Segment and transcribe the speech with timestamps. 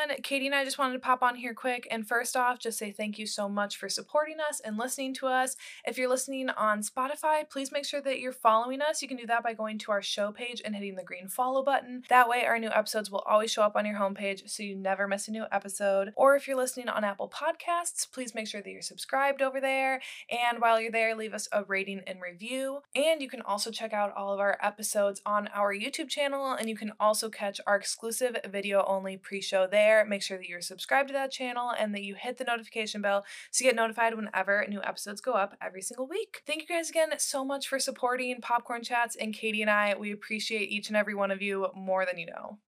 [0.00, 0.22] everyone.
[0.22, 2.92] Katie and I just wanted to pop on here quick and first off, just say
[2.92, 5.56] thank you so much for supporting us and listening to us.
[5.84, 9.02] If you're listening on Spotify, please make sure that you're following us.
[9.02, 11.62] You can do that by going to our show page and hitting the green follow
[11.62, 12.02] button.
[12.08, 15.08] That way, our new episodes will always show up on your homepage so you never
[15.08, 16.12] miss a new episode.
[16.16, 20.00] Or if you're listening on Apple Podcasts, please make sure that you're subscribed over there.
[20.30, 22.80] And while you're there, leave us a rating and review.
[22.94, 26.68] And you can also check out all of our episodes on our YouTube channel, and
[26.68, 29.89] you can also catch our exclusive video only pre show there.
[30.08, 33.24] Make sure that you're subscribed to that channel and that you hit the notification bell
[33.50, 36.42] so you get notified whenever new episodes go up every single week.
[36.46, 39.94] Thank you guys again so much for supporting Popcorn Chats and Katie and I.
[39.98, 42.58] We appreciate each and every one of you more than you know.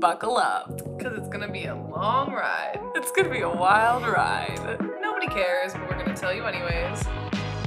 [0.00, 2.80] Buckle up, because it's gonna be a long ride.
[2.94, 4.58] It's gonna be a wild ride.
[5.00, 7.02] Nobody cares, but we're gonna tell you anyways.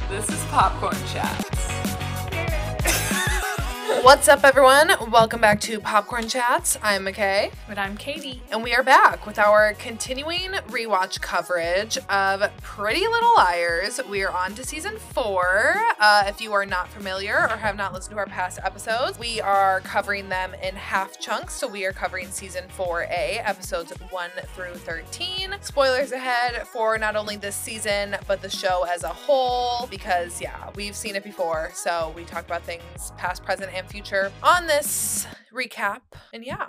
[0.10, 1.47] This is Popcorn Chats.
[4.04, 4.92] What's up, everyone?
[5.10, 6.78] Welcome back to Popcorn Chats.
[6.84, 7.52] I'm McKay.
[7.68, 8.44] But I'm Katie.
[8.52, 14.00] And we are back with our continuing rewatch coverage of Pretty Little Liars.
[14.08, 15.76] We are on to season four.
[16.00, 19.42] Uh, if you are not familiar or have not listened to our past episodes, we
[19.42, 21.56] are covering them in half chunks.
[21.56, 25.56] So we are covering season 4A, episodes 1 through 13.
[25.62, 30.70] Spoilers ahead for not only this season, but the show as a whole, because yeah,
[30.76, 31.72] we've seen it before.
[31.74, 36.02] So we talk about things past, present, and future on this recap.
[36.34, 36.68] And yeah,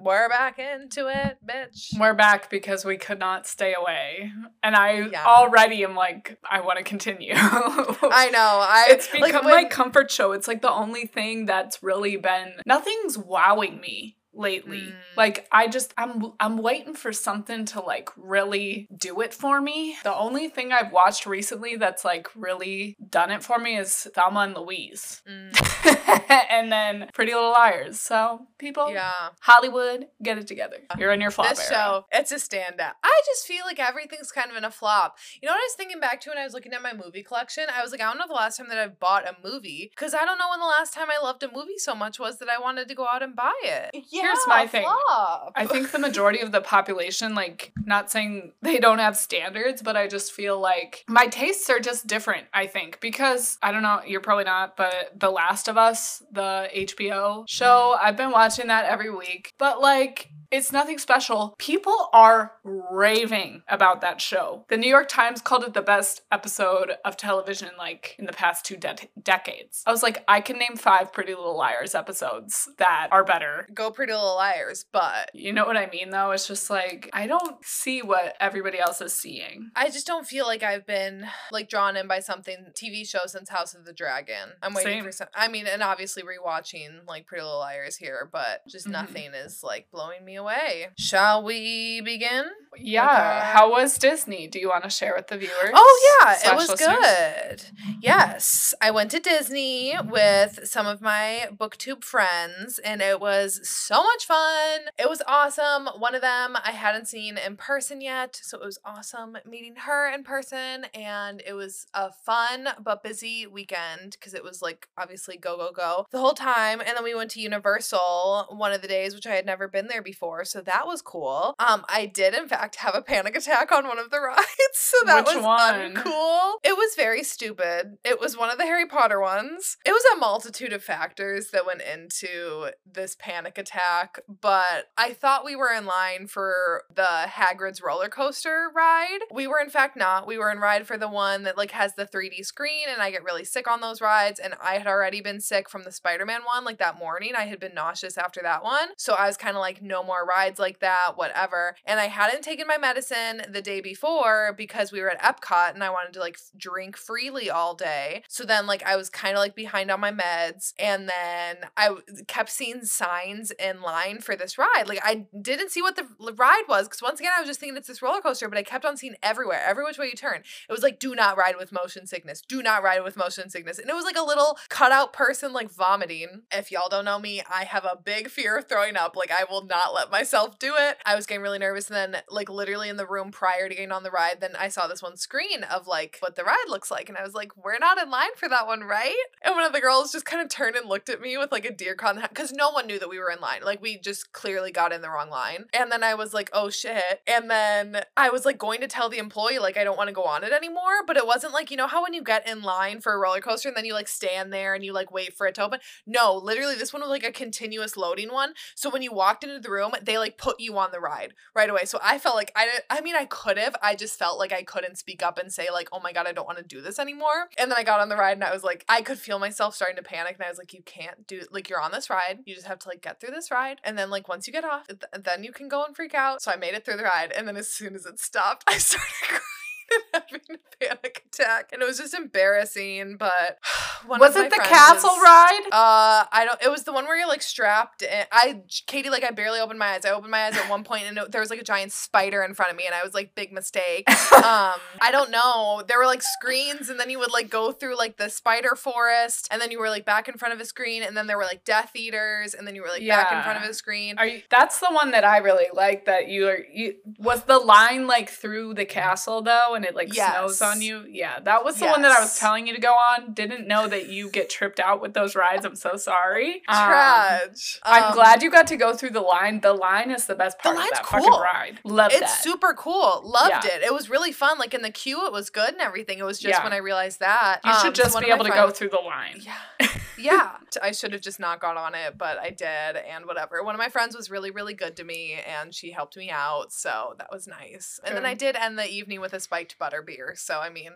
[0.00, 1.98] we're back into it, bitch.
[1.98, 4.32] We're back because we could not stay away.
[4.62, 5.24] And I Yeah.
[5.26, 7.32] already am like, I want to continue.
[7.36, 8.38] I know.
[8.62, 10.32] I it's like, become when- my comfort show.
[10.32, 14.80] It's like the only thing that's really been nothing's wowing me lately.
[14.80, 14.94] Mm.
[15.16, 19.96] Like I just I'm I'm waiting for something to like really do it for me.
[20.02, 24.40] The only thing I've watched recently that's like really done it for me is Thelma
[24.40, 25.22] and Louise.
[25.28, 28.00] Mm, and then Pretty Little Liars.
[28.00, 29.30] So people yeah.
[29.40, 30.78] Hollywood, get it together.
[30.98, 31.80] You're in your flop this era.
[31.80, 32.92] show, it's a standout.
[33.04, 35.18] I just feel like everything's kind of in a flop.
[35.40, 37.22] You know what I was thinking back to when I was looking at my movie
[37.22, 37.64] collection?
[37.74, 40.14] I was like, I don't know the last time that I've bought a movie because
[40.14, 42.48] I don't know when the last time I loved a movie so much was that
[42.48, 44.04] I wanted to go out and buy it.
[44.10, 44.82] Yeah, Here's my thing.
[44.82, 45.52] flop.
[45.56, 49.96] I think the majority of the population, like, not saying they don't have standards, but
[49.96, 54.00] I just feel like my tastes are just different, I think, because I don't know,
[54.06, 58.84] you're probably not, but The Last of Us, the HBO show, I've been watching that
[58.84, 61.54] every week, but like, it's nothing special.
[61.58, 64.64] People are raving about that show.
[64.68, 68.64] The New York Times called it the best episode of television, like in the past
[68.64, 69.82] two de- decades.
[69.86, 73.90] I was like, I can name five Pretty Little Liars episodes that are better go
[73.90, 76.30] Pretty Little Liars, but you know what I mean, though?
[76.32, 79.70] It's just like, I don't see what everybody else is seeing.
[79.76, 83.48] I just don't feel like I've been like drawn in by something TV show since
[83.50, 84.50] House of the Dragon.
[84.62, 85.04] I'm waiting Same.
[85.04, 85.28] for some.
[85.34, 88.92] I mean, and obviously rewatching like Pretty Little Liars here, but just Mhm.
[88.92, 90.88] nothing is like blowing me away.
[90.98, 92.46] Shall we begin?
[92.76, 93.04] Yeah.
[93.04, 93.12] Okay.
[93.12, 94.46] Uh, How was Disney?
[94.46, 95.72] Do you want to share with the viewers?
[95.74, 96.96] Oh yeah, it was listeners?
[96.98, 97.62] good.
[98.00, 104.02] Yes, I went to Disney with some of my booktube friends and it was so
[104.02, 104.80] much fun.
[104.98, 105.88] It was awesome.
[105.98, 110.08] One of them I hadn't seen in person yet, so it was awesome meeting her
[110.12, 115.36] in person and it was a fun but busy weekend because it was like obviously
[115.36, 118.88] go go go the whole time and then we went to Universal one of the
[118.88, 121.54] days which I had never been there before, so that was cool.
[121.58, 124.96] Um I did in fact have a panic attack on one of the rides, so
[125.06, 125.94] that Which was one?
[125.94, 126.54] uncool.
[126.64, 127.98] It was very stupid.
[128.04, 129.76] It was one of the Harry Potter ones.
[129.84, 135.44] It was a multitude of factors that went into this panic attack, but I thought
[135.44, 139.20] we were in line for the Hagrid's roller coaster ride.
[139.32, 140.26] We were in fact not.
[140.26, 143.10] We were in ride for the one that like has the 3D screen and I
[143.10, 146.42] get really sick on those rides and I had already been sick from the Spider-Man
[146.44, 147.32] one like that morning.
[147.36, 148.88] I had been nauseous after that one.
[148.96, 151.76] So I was kind of like no more rides like that, whatever.
[151.84, 155.82] And I hadn't taken my medicine the day before because we were at Epcot and
[155.82, 158.22] I wanted to like drink freely all day.
[158.28, 161.96] So then like I was kind of like behind on my meds and then I
[162.26, 164.84] kept seeing signs in line for this ride.
[164.86, 166.06] Like I didn't see what the
[166.36, 168.62] ride was because once again I was just thinking it's this roller coaster, but I
[168.62, 170.42] kept on seeing everywhere, every which way you turn.
[170.68, 172.40] It was like do not ride with motion sickness.
[172.40, 173.78] Do not ride with motion sickness.
[173.78, 176.42] And it was like a little cutout person like vomiting.
[176.52, 179.16] If y'all don't know me, I have a big fear of throwing up.
[179.16, 180.98] Like I will not let myself do it.
[181.04, 183.92] I was getting really nervous and then like literally in the room prior to getting
[183.92, 186.90] on the ride, then I saw this one screen of like what the ride looks
[186.90, 187.08] like.
[187.08, 189.14] And I was like, we're not in line for that one, right?
[189.44, 191.64] And one of the girls just kind of turned and looked at me with like
[191.64, 193.62] a deer con because no one knew that we were in line.
[193.64, 195.66] Like we just clearly got in the wrong line.
[195.72, 197.22] And then I was like, oh shit.
[197.26, 200.14] And then I was like going to tell the employee, like, I don't want to
[200.14, 201.04] go on it anymore.
[201.06, 203.40] But it wasn't like, you know how when you get in line for a roller
[203.40, 205.80] coaster and then you like stand there and you like wait for it to open?
[206.06, 208.54] No, literally, this one was like a continuous loading one.
[208.74, 211.70] So when you walked into the room, they like put you on the ride right
[211.70, 211.84] away.
[211.84, 213.76] So I felt like I I mean, I could have.
[213.82, 216.32] I just felt like I couldn't speak up and say, like, oh my God, I
[216.32, 217.48] don't want to do this anymore.
[217.58, 219.74] And then I got on the ride and I was like, I could feel myself
[219.74, 220.36] starting to panic.
[220.36, 222.40] And I was like, you can't do, like, you're on this ride.
[222.44, 223.80] You just have to like get through this ride.
[223.84, 226.42] And then, like, once you get off, th- then you can go and freak out.
[226.42, 227.32] So I made it through the ride.
[227.32, 229.42] And then as soon as it stopped, I started crying.
[229.90, 233.16] And having a panic attack, and it was just embarrassing.
[233.16, 233.58] But
[234.08, 235.66] Was it the castle ride?
[235.72, 236.60] uh, I don't.
[236.62, 238.02] It was the one where you're like strapped.
[238.02, 240.04] And I, Katie, like I barely opened my eyes.
[240.04, 242.42] I opened my eyes at one point, and it, there was like a giant spider
[242.42, 244.08] in front of me, and I was like, big mistake.
[244.32, 245.82] um, I don't know.
[245.86, 249.48] There were like screens, and then you would like go through like the spider forest,
[249.50, 251.44] and then you were like back in front of a screen, and then there were
[251.44, 254.18] like Death Eaters, and then you were like back in front of a screen.
[254.18, 256.06] Are you, that's the one that I really like.
[256.06, 256.58] That you are.
[256.72, 261.04] You was the line like through the castle though, and it like snows on you.
[261.08, 263.32] Yeah, that was the one that I was telling you to go on.
[263.34, 265.64] Didn't know that you get tripped out with those rides.
[265.64, 266.62] I'm so sorry.
[266.68, 267.80] Um, Trash.
[267.82, 269.60] I'm Um, glad you got to go through the line.
[269.60, 271.20] The line is the best part of line's that cool.
[271.22, 271.78] fucking ride.
[271.84, 272.22] Love it.
[272.22, 272.42] It's that.
[272.42, 273.22] super cool.
[273.24, 273.76] Loved Yeah.
[273.76, 273.82] it.
[273.82, 274.58] It was really fun.
[274.58, 276.18] Like in the queue, it was good and everything.
[276.18, 276.64] It was just Yeah.
[276.64, 277.60] when I realized that.
[277.64, 279.40] you Um, should just be able to go through the line.
[279.40, 279.88] Yeah.
[280.18, 280.50] yeah.
[280.82, 282.66] I should have just not got on it, but I did
[282.96, 283.62] and whatever.
[283.62, 286.72] One of my friends was really, really good to me and she helped me out.
[286.72, 288.00] So that was nice.
[288.04, 290.34] And then I did end the evening with a spiked butter beer.
[290.36, 290.92] So, I mean,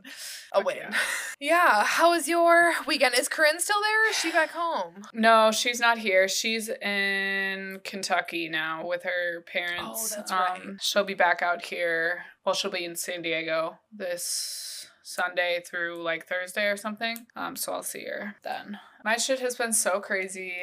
[0.52, 0.94] a Fuck win.
[1.40, 1.84] yeah.
[1.84, 3.14] How was your weekend?
[3.18, 5.02] Is Corinne still there or is she back home?
[5.12, 6.28] No, she's not here.
[6.28, 10.12] She's in Kentucky now with her parents.
[10.12, 10.60] Oh, that's um, right.
[10.80, 12.24] She'll be back out here.
[12.44, 17.26] Well, she'll be in San Diego this Sunday through like Thursday or something.
[17.36, 18.78] Um, so I'll see her then.
[19.04, 20.54] My shit has been so crazy,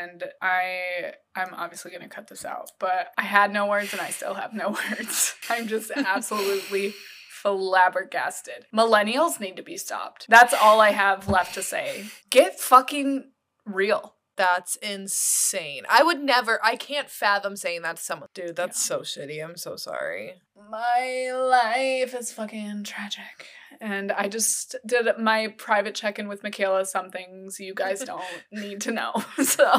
[0.00, 4.08] and I I'm obviously gonna cut this out, but I had no words and I
[4.08, 5.34] still have no words.
[5.50, 6.94] I'm just absolutely
[7.42, 8.66] flabbergasted.
[8.72, 10.26] Millennials need to be stopped.
[10.28, 12.04] That's all I have left to say.
[12.30, 13.30] Get fucking
[13.66, 14.14] real.
[14.36, 15.82] That's insane.
[15.88, 18.28] I would never, I can't fathom saying that to someone.
[18.34, 19.44] Dude, that's so shitty.
[19.44, 20.34] I'm so sorry.
[20.70, 23.46] My life is fucking tragic.
[23.80, 26.86] And I just did my private check in with Michaela.
[26.86, 29.12] Some things you guys don't need to know.
[29.42, 29.70] So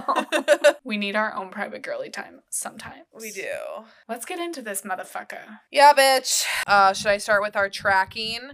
[0.84, 3.06] we need our own private girly time sometimes.
[3.14, 3.48] we do.
[4.10, 5.60] Let's get into this motherfucker.
[5.72, 6.44] Yeah, bitch.
[6.68, 8.52] Uh, should I start with our tracking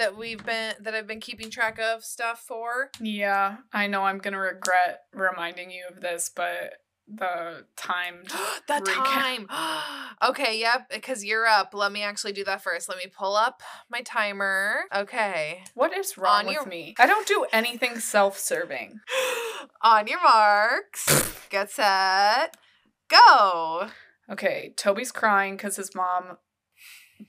[0.00, 2.90] that we've been that I've been keeping track of stuff for?
[3.00, 6.72] Yeah, I know I'm gonna regret reminding you of this, but
[7.06, 8.22] the time.
[8.66, 8.84] the recap.
[8.84, 9.46] time.
[10.30, 10.88] okay, yep.
[10.90, 11.70] Because you're up.
[11.74, 12.88] Let me actually do that first.
[12.88, 14.82] Let me pull up my timer.
[14.94, 15.62] Okay.
[15.74, 16.94] What is wrong On with your- me?
[16.98, 19.00] I don't do anything self-serving.
[19.82, 21.32] On your marks.
[21.50, 22.56] Get set.
[23.08, 23.88] Go.
[24.30, 26.38] Okay, Toby's crying because his mom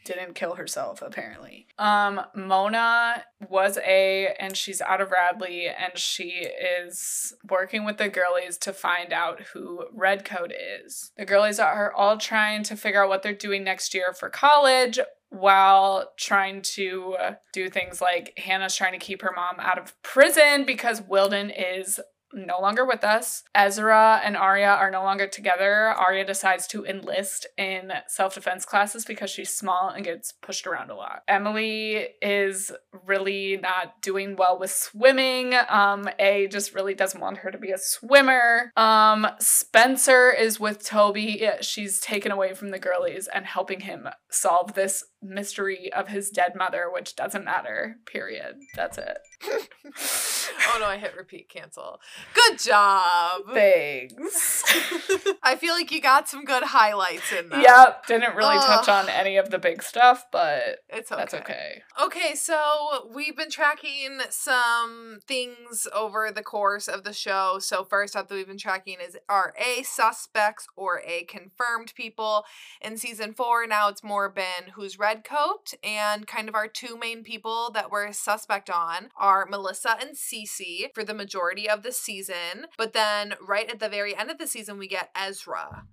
[0.05, 1.67] didn't kill herself, apparently.
[1.77, 6.47] Um, Mona was A and she's out of Radley and she
[6.83, 11.11] is working with the girlies to find out who Redcoat is.
[11.17, 14.99] The girlies are all trying to figure out what they're doing next year for college
[15.29, 17.15] while trying to
[17.53, 22.01] do things like Hannah's trying to keep her mom out of prison because Wilden is
[22.33, 23.43] no longer with us.
[23.55, 25.87] Ezra and Aria are no longer together.
[25.87, 30.89] Aria decides to enlist in self defense classes because she's small and gets pushed around
[30.89, 31.23] a lot.
[31.27, 32.71] Emily is
[33.05, 35.53] really not doing well with swimming.
[35.69, 38.71] Um, A just really doesn't want her to be a swimmer.
[38.75, 41.47] Um, Spencer is with Toby.
[41.61, 46.53] She's taken away from the girlies and helping him solve this mystery of his dead
[46.55, 47.97] mother, which doesn't matter.
[48.05, 48.55] Period.
[48.75, 49.19] That's it.
[49.43, 51.99] oh no, I hit repeat cancel.
[52.33, 53.41] Good job.
[53.53, 54.63] Thanks.
[55.43, 57.61] I feel like you got some good highlights in that.
[57.61, 61.19] Yep, didn't really touch on any of the big stuff, but It's okay.
[61.19, 61.81] that's okay.
[62.01, 67.57] Okay, so we've been tracking some things over the course of the show.
[67.59, 72.45] So first up that we've been tracking is are A suspects or A confirmed people.
[72.81, 77.21] In season four, now it's more been who's Redcoat, and kind of our two main
[77.21, 82.67] people that we're suspect on are Melissa and Cece for the majority of the season.
[82.77, 85.83] But then right at the very end of the season, we get Ezra.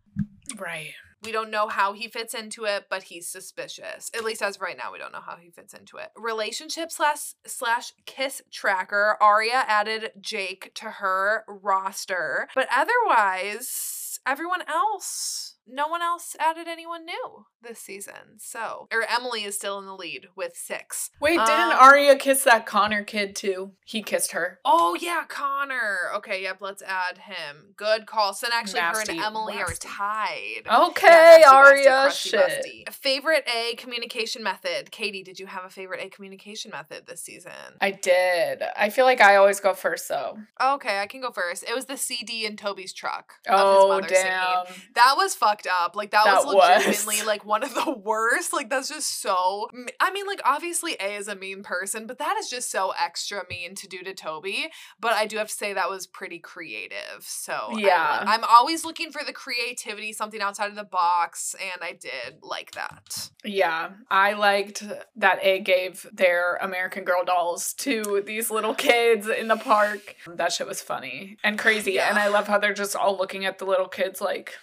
[0.57, 0.93] Right.
[1.25, 4.09] We don't know how he fits into it, but he's suspicious.
[4.15, 6.11] At least as of right now, we don't know how he fits into it.
[6.17, 9.17] Relationship slash slash kiss tracker.
[9.21, 17.05] Aria added Jake to her roster, but otherwise, everyone else no one else added anyone
[17.05, 18.39] new this season.
[18.39, 21.11] So, or Emily is still in the lead with six.
[21.21, 23.73] Wait, didn't Um, Aria kiss that Connor kid too?
[23.85, 24.61] He kissed her.
[24.65, 25.97] Oh yeah, Connor.
[26.17, 27.75] Okay, yep, let's add him.
[27.77, 28.35] Good call.
[28.35, 29.89] So then actually her and Emily nasty.
[29.89, 30.63] are tied.
[30.89, 32.03] Okay, nasty, nasty, Aria.
[32.03, 32.65] crusty, shit.
[32.87, 32.93] busty.
[32.95, 34.91] Favorite A communication method.
[34.91, 37.53] Katie, did you have a favorite A communication method this season?
[37.81, 38.63] I did.
[38.77, 40.39] I feel like I always go first though.
[40.63, 41.65] okay, I can go first.
[41.69, 43.35] It was the CD in Toby's truck.
[43.49, 44.25] of his Oh mother singing.
[44.33, 44.65] damn.
[44.95, 45.97] That was fucked up.
[45.97, 46.87] Like that, That was was.
[46.87, 48.53] legitimately like one of the worst.
[48.53, 49.69] Like that's just so.
[50.01, 53.43] I mean, like obviously A is a mean person, but that is just so extra
[53.49, 54.71] mean to do to Toby.
[55.01, 56.97] But I do have to say that was pretty creative.
[57.21, 58.25] So Yeah.
[58.27, 62.73] I'm always looking for the creativity, something outside of the box, and I did like
[62.73, 63.31] that.
[63.45, 64.83] Yeah, I liked
[65.17, 70.17] that A gave their American Girl dolls to these little kids in the park.
[70.27, 71.93] That shit was funny and crazy.
[71.93, 72.09] Yeah.
[72.11, 74.55] And I love how they're just all looking at the little kids like,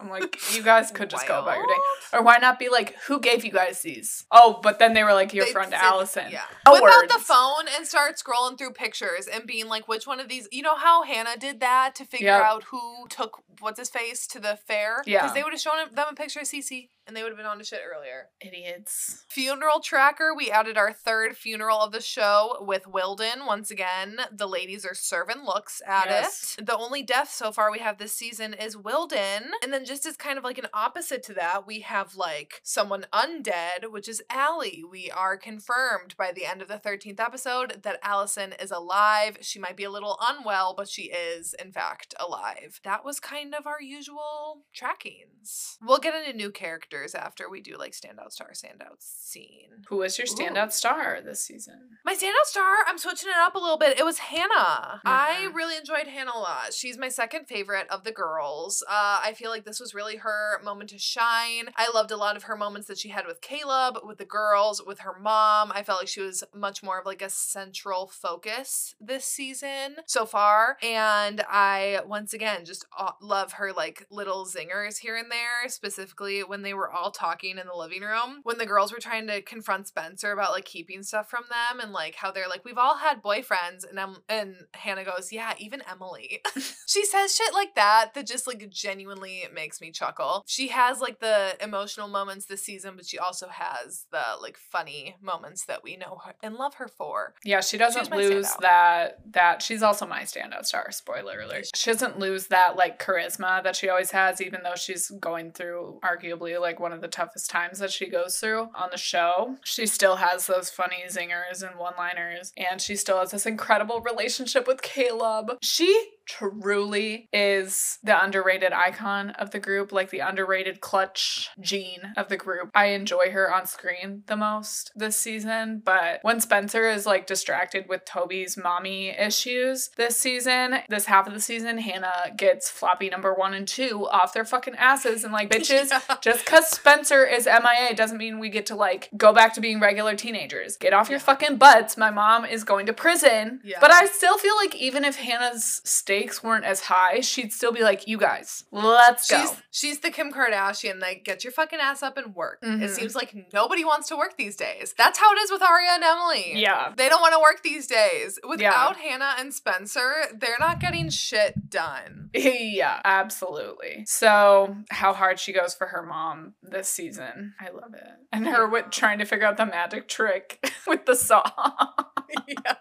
[0.00, 1.74] I'm like, you guys could just go about your day.
[2.12, 4.24] Or why not be like, who gave you guys these?
[4.30, 6.26] Oh, but then they were like, your They friend Alison.
[6.30, 6.44] Yeah.
[6.68, 10.28] Whip out the phone and start scrolling through pictures and being like, which one of
[10.28, 10.46] these?
[10.52, 12.42] You know how Hannah did that to figure Yep.
[12.42, 15.02] out who took what's his face to the fair?
[15.04, 15.22] Yeah.
[15.22, 17.46] Because they would have shown them a picture of Cece and they would have been
[17.46, 18.26] on to shit earlier.
[18.40, 19.24] Idiots.
[19.30, 20.34] Funeral tracker.
[20.36, 23.46] We added our third funeral of the show with Wilden.
[23.46, 26.56] Once again, the ladies are serving looks at Yes.
[26.58, 26.66] it.
[26.66, 29.52] The only death so far we have this season is Wilden.
[29.62, 33.06] And then just as kind of like an opposite to that, we have like someone
[33.10, 34.84] undead, which is Allie.
[34.88, 39.38] We are confirmed by the end of the 13th episode that Alison is alive.
[39.40, 42.80] She might be a little unwell, but she is in fact alive.
[42.84, 45.78] That was kind of our usual trackings.
[45.80, 49.84] We'll get into new characters after we do like standout star, standout scene.
[49.88, 50.34] Who was your Ooh.
[50.34, 51.80] standout star this season?
[52.04, 53.98] My standout star, I'm switching it up a little bit.
[53.98, 55.00] It was Hannah.
[55.04, 55.54] I Mhm.
[55.54, 56.74] really enjoyed Hannah a lot.
[56.74, 58.82] She's my second favorite of the girls.
[58.88, 61.70] Uh, I feel like this was really her moment to shine.
[61.76, 64.82] I loved a lot of her moments that she had with Caleb, with the girls,
[64.84, 65.72] with her mom.
[65.74, 70.26] I felt like she was much more of like a central focus this season so
[70.26, 70.76] far.
[70.82, 76.42] And I, once again, just uh, love her like little zingers here and there, specifically
[76.42, 78.40] when they were all talking in the living room.
[78.42, 81.92] When the girls were trying to confront Spencer about like keeping stuff from them and
[81.92, 83.88] like how they're like, we've all had boyfriends.
[83.88, 86.40] And, um, and Hannah goes, yeah, even Emily.
[86.86, 90.42] she says shit like that that just like genuinely makes me chuckle.
[90.46, 95.16] She has like the emotional moments this season, but she also has the like funny
[95.22, 97.34] moments that we know her and love her for.
[97.44, 101.66] Yeah, she doesn't lose that that she's also my standout star, spoiler alert.
[101.74, 106.00] She doesn't lose that like charisma that she always has, even though she's going through
[106.04, 109.56] arguably like one of the toughest times that she goes through on the show.
[109.64, 114.66] She still has those funny zingers and one-liners, and she still has this incredible relationship
[114.66, 115.58] with Caleb.
[115.62, 122.28] She truly is the underrated icon of the group, like the underrated clutch gene of
[122.28, 122.70] the group.
[122.74, 127.86] I enjoy her on screen the most this season, but when Spencer is like distracted
[127.88, 133.32] with Toby's mommy issues this season, this half of the season, Hannah gets floppy number
[133.34, 136.16] one and two off their fucking asses and like, bitches, Yeah.
[136.20, 139.80] just because Spencer is MIA doesn't mean we get to like go back to being
[139.80, 140.76] regular teenagers.
[140.76, 141.96] Get off your fucking butts.
[141.96, 143.60] My mom is going to prison.
[143.64, 143.78] Yeah.
[143.80, 145.80] But I still feel like even if Hannah's
[146.18, 149.40] stakes weren't as high, she'd still be like, you guys, let's go.
[149.40, 151.00] She's she's the Kim Kardashian.
[151.00, 152.58] Like, get your fucking ass up and work.
[152.62, 152.88] It Mhm.
[152.90, 154.94] seems like nobody wants to work these days.
[154.98, 156.52] That's how it is with Aria and Emily.
[156.56, 156.92] Yeah.
[156.96, 158.38] They don't want to work these days.
[158.48, 162.30] Without Hannah and Spencer, they're not getting shit done.
[162.34, 164.04] yeah, absolutely.
[164.06, 167.54] So, how hard she goes for her mom this season.
[167.60, 168.08] I love it.
[168.32, 171.42] And her with trying to figure out the magic trick with the saw.
[172.48, 172.74] yeah.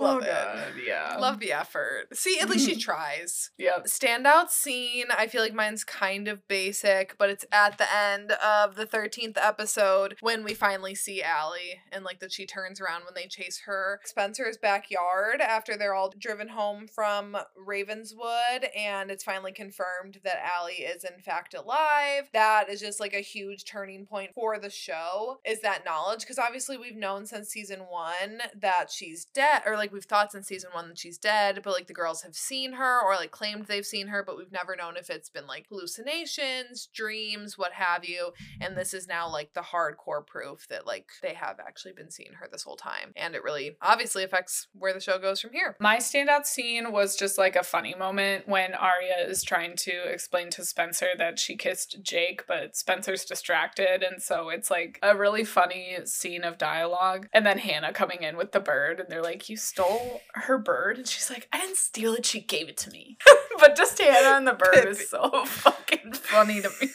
[0.00, 0.84] Love Oh, it.
[0.86, 1.16] Yeah.
[1.18, 2.08] Love the effort.
[2.16, 3.50] See, at least she tries.
[3.58, 3.86] Yep.
[3.86, 8.76] Standout scene, I feel like mine's kind of basic, but it's at the end of
[8.76, 13.14] the 13th episode when we finally see Allie and like that she turns around when
[13.14, 17.36] they chase her Spencer's backyard after they're all driven home from
[17.84, 22.28] Ravenswood and it's finally confirmed that Allie is in fact alive.
[22.32, 26.38] That is just like a huge turning point for the show is that knowledge because
[26.38, 28.14] obviously we've known since season 1
[28.60, 31.86] that she's dead or like we've thought since season 1 that she's dead, but like
[31.86, 34.96] the girls have seen her or like claimed they've seen her, but we've never known
[34.96, 38.32] if it's been like hallucinations, dreams, what have you.
[38.60, 42.32] And this is now like the hardcore proof that like they have actually been seeing
[42.38, 43.12] her this whole time.
[43.16, 45.76] And it really obviously affects where the show goes from here.
[45.80, 50.50] My standout scene was just like a funny moment when Aria is trying to explain
[50.50, 54.02] to Spencer that she kissed Jake, but Spencer's distracted.
[54.02, 57.28] And so it's like a really funny scene of dialogue.
[57.32, 60.58] And then Hannah coming in with the bird, and they're like, You stole stole her
[60.58, 63.16] bird and she's like, I didn't steal it, she gave it to me.
[63.58, 64.88] but just Hannah and the bird Pippi.
[64.88, 66.88] is so fucking funny to me.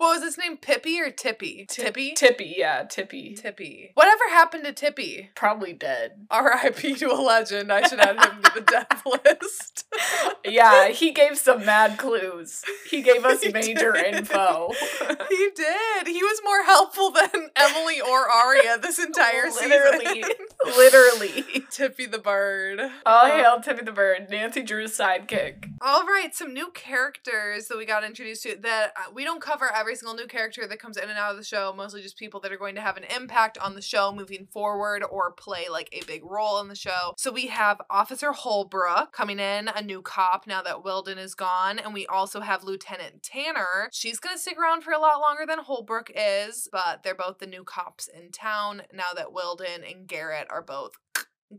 [0.00, 0.56] What was his name?
[0.56, 1.66] Pippy or Tippy?
[1.68, 2.12] Tippy?
[2.14, 3.34] Tippy, yeah, Tippy.
[3.34, 3.90] Tippy.
[3.94, 5.28] Whatever happened to Tippy?
[5.34, 6.12] Probably dead.
[6.30, 6.94] R.I.P.
[6.94, 7.70] to a legend.
[7.70, 9.84] I should add him to the death list.
[10.44, 12.62] Yeah, he gave some mad clues.
[12.90, 14.14] He gave us He major did.
[14.14, 14.72] info.
[15.28, 16.06] he did.
[16.06, 20.22] He was more helpful than Emily or Aria this entire Literally.
[20.22, 20.32] season.
[20.64, 21.64] Literally.
[21.70, 22.80] Tippy the bird.
[23.04, 25.66] All Um, hail Tippy the Bird, Nancy Drew's sidekick.
[25.82, 29.70] All right, some new characters that we got introduced to that uh, we don't cover
[29.74, 32.40] every single new character that comes in and out of the show, mostly just people
[32.40, 35.88] that are going to have an impact on the show moving forward or play like
[35.92, 37.14] a big role in the show.
[37.16, 41.78] So we have Officer Holbrook coming in, a new cop now that Wilden is gone,
[41.78, 43.88] and we also have Lieutenant Tanner.
[43.92, 47.38] She's going to stick around for a lot longer than Holbrook is, but they're both
[47.38, 50.92] the new cops in town now that Wilden and Garrett are both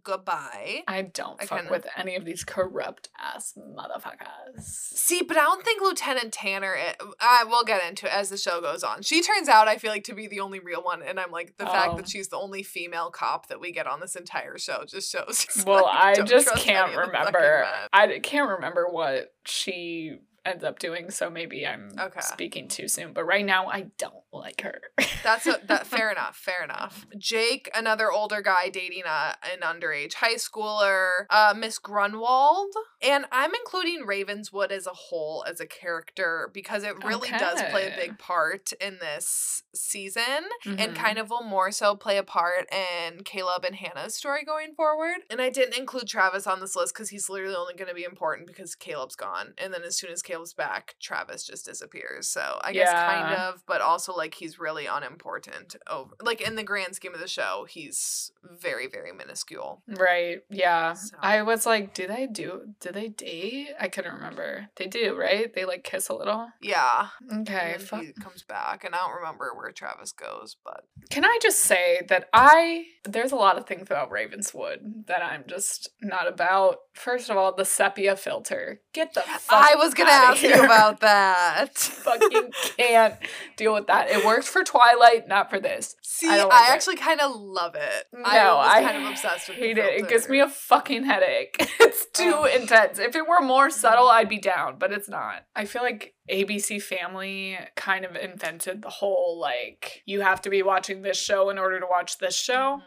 [0.04, 0.84] goodbye.
[0.88, 4.62] I don't I fuck kinda- with any of these corrupt ass motherfuckers.
[4.64, 6.76] See, but I don't think Lieutenant Tanner.
[6.78, 9.02] i I will get into it as the show goes on.
[9.02, 11.58] She turns out, I feel like, to be the only real one, and I'm like
[11.58, 11.98] the fact Oh.
[11.98, 15.46] that she's the only female cop that we get on this entire show just shows.
[15.66, 17.66] Well, like, I just can't any of the fucking remember.
[17.94, 22.20] I can't remember what she ends up doing, so maybe I'm Okay.
[22.22, 23.14] speaking too soon.
[23.14, 24.82] But right now, I don't like her.
[25.24, 25.86] That's a, that.
[25.92, 26.36] Fair enough.
[26.38, 27.06] Fair enough.
[27.18, 31.26] Jake, another older guy dating a an underage high schooler.
[31.30, 37.04] Uh, Miss Grunwald, and I'm including Ravenswood as a whole as a character because it
[37.04, 40.22] really does play a big part in this season.
[40.66, 40.96] and Mhm.
[40.96, 45.18] kind of will more so play a part in Caleb and Hannah's story going forward.
[45.30, 48.04] And I didn't include Travis on this list because he's literally only going to be
[48.04, 49.54] important because Caleb's gone.
[49.58, 52.28] And then as soon as Caleb's back, Travis just disappears.
[52.28, 55.76] So I guess kind of, but also like he's really unimportant.
[55.90, 59.82] Over like in the grand scheme of the show, he's very very minuscule.
[59.88, 60.40] Right.
[60.50, 60.94] Yeah.
[60.94, 63.70] So- I was like, do they do do they date?
[63.80, 64.68] I couldn't remember.
[64.78, 65.54] They do, right?
[65.54, 66.48] They like kiss a little.
[66.62, 67.08] Yeah.
[67.42, 67.78] Okay.
[67.92, 72.02] He comes back, and I don't remember where Travis goes, but Can I just say
[72.08, 76.78] that I there's a lot of things about Ravenswood that I'm just not about.
[76.94, 78.82] First of all, the sepia filter.
[78.94, 81.78] Get the fuck I was gonna ask you about that.
[81.78, 83.16] Fucking can't
[83.58, 84.10] deal with that.
[84.10, 85.96] It worked for Twilight, not for this.
[86.02, 86.74] See, I I, like it.
[86.74, 88.06] actually kind of love it.
[88.14, 90.00] No, I was I kind of obsessed with hate it.
[90.02, 91.56] It gives me a fucking headache.
[91.92, 92.50] It's too Ugh.
[92.62, 93.00] intense.
[93.00, 95.46] If it were more subtle, I'd be down, but it's not.
[95.56, 100.64] I feel like ABC Family kind of invented the whole like you have to be
[100.64, 102.78] watching this show in order to watch this show.
[102.78, 102.82] Mhm.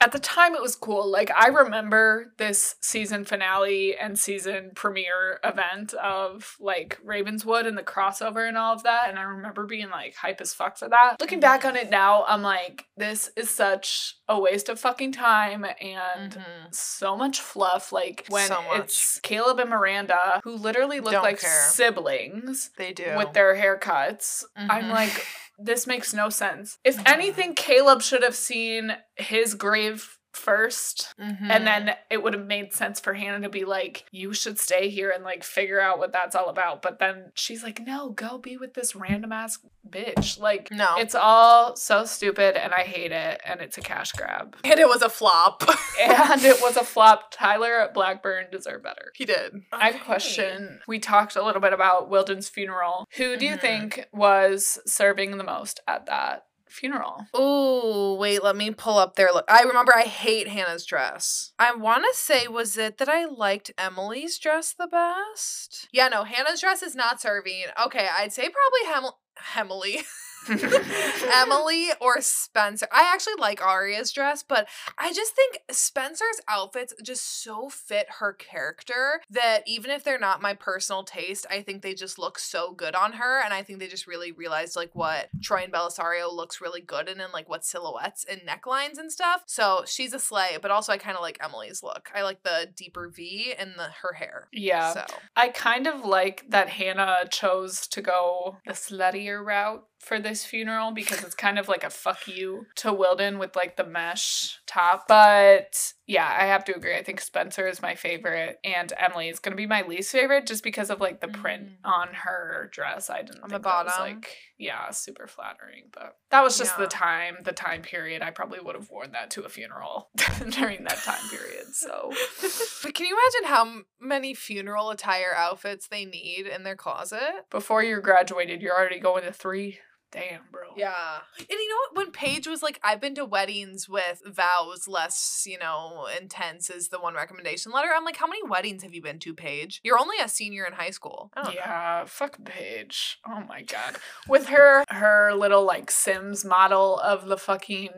[0.00, 1.10] At the time, it was cool.
[1.10, 7.82] Like, I remember this season finale and season premiere event of like Ravenswood and the
[7.82, 9.08] crossover and all of that.
[9.08, 11.16] And I remember being like hype as fuck for that.
[11.20, 15.64] Looking back on it now, I'm like, this is such a waste of fucking time
[15.80, 16.74] and Mhm.
[16.74, 17.92] so much fluff.
[17.92, 21.68] Like, when So it's Caleb and Miranda, who literally look Don't like care.
[21.70, 23.14] siblings They do.
[23.16, 24.44] with their haircuts.
[24.56, 24.90] I'm Mhm.
[24.90, 25.26] like,
[25.58, 26.78] this makes no sense.
[26.84, 31.14] If anything, Caleb should have seen his grave first.
[31.18, 31.50] Mhm.
[31.50, 34.90] And then it would have made sense for Hannah to be like, you should stay
[34.90, 36.82] here and like figure out what that's all about.
[36.82, 39.58] But then she's like, no, go be with this random ass
[39.90, 40.38] bitch.
[40.38, 40.96] Like, no.
[40.98, 43.40] it's all so stupid and I hate it.
[43.44, 44.56] And it's a cash grab.
[44.64, 45.62] and it was a flop.
[46.00, 47.30] And it was a flop.
[47.30, 49.12] Tyler Blackburn deserved better.
[49.14, 49.62] he did.
[49.72, 50.80] I have a question.
[50.88, 53.06] We talked a little bit about Wilden's funeral.
[53.16, 53.60] Who do you Mhm.
[53.60, 57.26] think was serving the most at that funeral?
[57.32, 59.44] Oh, wait, let me pull up their look.
[59.48, 61.52] I remember I hate Hannah's dress.
[61.58, 65.88] I want to say, was it that I liked Emily's dress the best?
[65.92, 67.64] Yeah, no, Hannah's dress is not serving.
[67.86, 69.12] Okay, I'd say probably Hemel.
[69.56, 70.04] Emily.
[71.32, 72.86] Emily or Spencer.
[72.92, 78.32] I actually like Aria's dress, but I just think Spencer's outfits just so fit her
[78.32, 82.72] character that even if they're not my personal taste, I think they just look so
[82.72, 83.42] good on her.
[83.44, 87.20] And I think they just really realized like what Troian Bellisario looks really good in
[87.20, 89.42] and like what silhouettes and necklines and stuff.
[89.46, 92.10] So she's a sleigh, but also I kind of like Emily's look.
[92.14, 94.48] I like the deeper V and the her hair.
[94.52, 94.92] yeah.
[94.92, 95.04] So
[95.34, 100.92] I kind of like that Hannah chose to go the sluttier route for this funeral
[100.92, 105.08] because it's kind of like a fuck you to Wilden with like the mesh top.
[105.08, 106.94] But yeah, I have to agree.
[106.96, 110.46] I think Spencer is my favorite and Emily is going to be my least favorite
[110.46, 111.68] just because of like the print Mm.
[111.90, 113.10] on her dress.
[113.10, 114.14] I didn't On the that was bottom?
[114.14, 116.84] like yeah, super flattering, but that was just Yeah.
[116.84, 118.22] the time, the time period.
[118.22, 120.10] I probably would have worn that to a funeral
[120.50, 121.66] during that time period.
[121.74, 122.12] So
[122.82, 127.46] but can you imagine how many funeral attire outfits they need in their closet?
[127.50, 129.78] before you're graduated, you're already going to three.
[130.16, 130.62] Damn, bro.
[130.76, 131.18] Yeah.
[131.38, 131.96] And you know what?
[131.96, 136.88] When Paige was like, I've been to weddings with vows less, you know, intense as
[136.88, 139.80] the one recommendation letter, I'm like, how many weddings have you been to, Paige?
[139.84, 141.30] You're only a senior in high school.
[141.36, 141.52] Don't know.
[141.54, 143.18] Yeah, fuck Paige.
[143.28, 143.96] Oh my god.
[144.28, 147.90] With her her little like Sims model of the fucking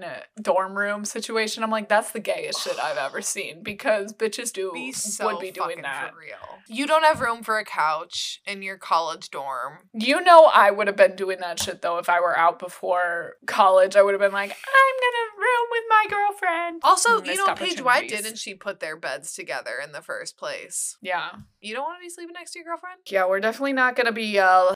[0.43, 4.73] dorm room situation, I'm like, that's the gayest shit I've ever seen because bitches do
[4.73, 6.11] Be so would be doing that.
[6.13, 6.59] for real.
[6.67, 9.79] You don't have room for a couch in your college dorm.
[9.95, 13.37] You know I would have been doing that shit though if I were out before
[13.47, 13.97] college.
[13.97, 14.57] I would have been like, I'm
[15.01, 16.81] gonna room with my girlfriend.
[16.85, 20.97] Also, you know, Paige, why didn't she put their beds together in the first place?
[21.01, 21.31] Yeah.
[21.61, 23.01] You don't want to be sleeping next to your girlfriend?
[23.07, 24.75] Yeah, we're definitely not gonna be uh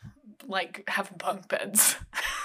[0.48, 1.96] like have bunk beds.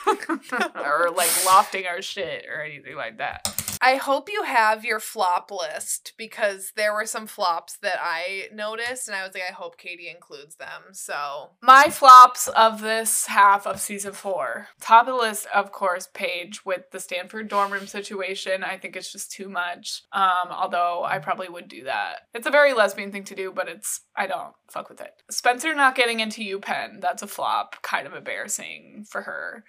[0.07, 3.53] or like lofting our shit or anything like that.
[3.81, 9.07] I hope you have your flop list because there were some flops that I noticed,
[9.07, 10.93] and I was like, I hope Katie includes them.
[10.93, 14.69] So My flops of this half of season four.
[14.81, 18.63] Top of the list, of course, Paige with the Stanford dorm room situation.
[18.63, 20.03] I think it's just too much.
[20.11, 22.21] Um, although I probably would do that.
[22.33, 25.11] It's a very lesbian thing to do, but it's I don't fuck with it.
[25.29, 27.81] Spencer not getting into UPenn, that's a flop.
[27.87, 29.63] Kind of embarrassing for her.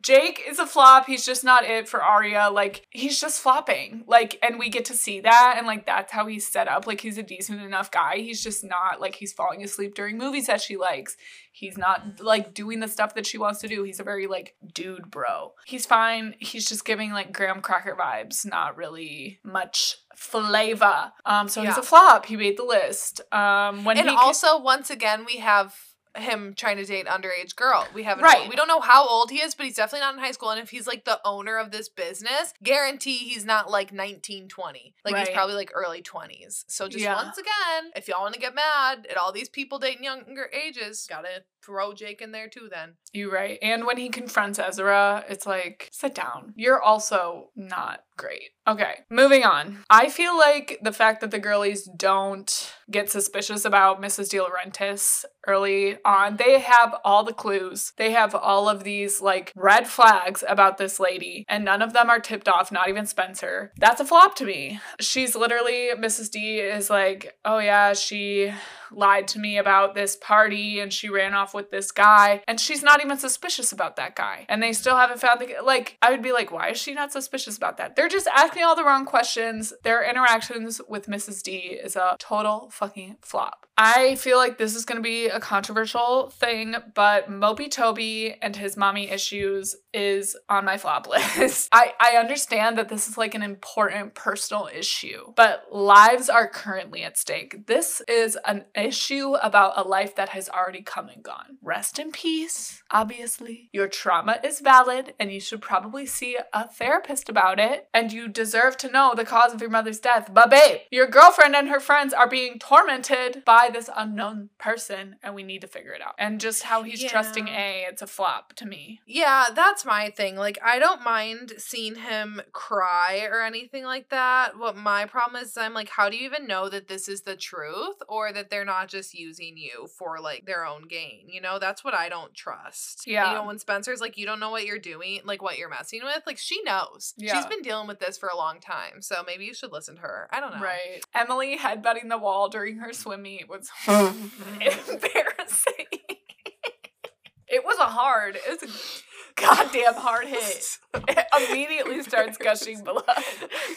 [0.00, 1.06] Jake is a flop.
[1.06, 2.50] He's just not it for Aria.
[2.50, 4.02] Like, he's just flopping.
[4.08, 5.54] Like, and we get to see that.
[5.56, 6.88] And, like, that's how he's set up.
[6.88, 8.16] Like, he's a decent enough guy.
[8.16, 11.16] He's just not, like, he's falling asleep during movies that she likes.
[11.52, 13.84] He's not, like, doing the stuff that she wants to do.
[13.84, 15.52] He's a very, like, dude bro.
[15.66, 16.34] He's fine.
[16.40, 18.44] He's just giving, like, graham cracker vibes.
[18.44, 21.12] Not really much flavor.
[21.24, 22.26] Um, so he's a flop.
[22.26, 23.20] He made the list.
[23.32, 25.76] Um, when and he also once again we have
[26.16, 27.86] him trying to date underage girl.
[27.94, 28.48] We haven't Right.
[28.48, 30.50] we don't know how old he is, but he's definitely not in high school.
[30.50, 34.94] And if he's like the owner of this business, guarantee he's not like 19, 20.
[35.04, 35.26] Like Right.
[35.28, 36.64] he's probably like early 20s.
[36.68, 37.14] So just Yeah.
[37.14, 41.06] once again, if y'all want to get mad at all these people dating younger ages,
[41.08, 42.94] gotta throw Jake in there too then.
[43.12, 43.58] You right.
[43.60, 46.54] And when he confronts Ezra, it's like, sit down.
[46.56, 48.50] You're also not great.
[48.68, 49.84] Okay, moving on.
[49.90, 54.28] I feel like the fact that the girlies don't get suspicious about Mrs.
[54.28, 57.92] DiLaurentis early on, they have all the clues.
[57.96, 62.10] They have all of these like red flags about this lady, and none of them
[62.10, 63.72] are tipped off, not even Spencer.
[63.76, 64.80] That's a flop to me.
[64.98, 66.30] She's literally, Mrs.
[66.30, 68.52] D is like, oh yeah, she
[68.90, 72.82] lied to me about this party and she ran off with this guy and she's
[72.82, 76.22] not even suspicious about that guy and they still haven't found the like i would
[76.22, 77.96] be like why is she not suspicious about that?
[77.96, 79.72] They're just asking all the wrong questions.
[79.82, 83.66] Their interactions with mrs d is a total fucking flop.
[83.78, 88.56] I feel like this is going to be a controversial thing but moby toby and
[88.56, 91.06] his mommy issues is on my flop
[91.38, 91.68] list.
[91.72, 97.02] I i understand that this is like an important personal issue but lives are currently
[97.02, 97.66] at stake.
[97.66, 101.58] This is an issue about a life that has already come and gone.
[101.62, 103.70] Rest in peace, obviously.
[103.72, 107.88] Your trauma is valid and you should probably see a therapist about it.
[107.94, 110.30] And you deserve to know the cause of your mother's death.
[110.32, 115.34] But babe, your girlfriend and her friends are being tormented by this unknown person and
[115.34, 116.14] we need to figure it out.
[116.18, 119.00] And just how he's trusting A, it's a flop to me.
[119.06, 120.36] Yeah, that's my thing.
[120.36, 124.58] Like, I don't mind seeing him cry or anything like that.
[124.58, 127.36] What my problem is, I'm like, how do you even know that this is the
[127.36, 131.28] truth or that they're not just using you for like their own gain?
[131.28, 133.04] You know, that's what I don't trust.
[133.06, 133.30] Yeah.
[133.30, 136.02] You know, when Spencer's like, you don't know what you're doing, like what you're messing
[136.04, 137.14] with, like she knows.
[137.16, 137.34] Yeah.
[137.34, 139.00] She's been dealing with this for a long time.
[139.00, 140.28] So maybe you should listen to her.
[140.30, 140.60] I don't know.
[140.60, 141.00] Right.
[141.14, 145.86] Emily headbutting the wall during her swim meet was embarrassing.
[147.48, 150.78] it was a hard, it was a goddamn hard hit.
[150.94, 153.04] It immediately starts gushing blood.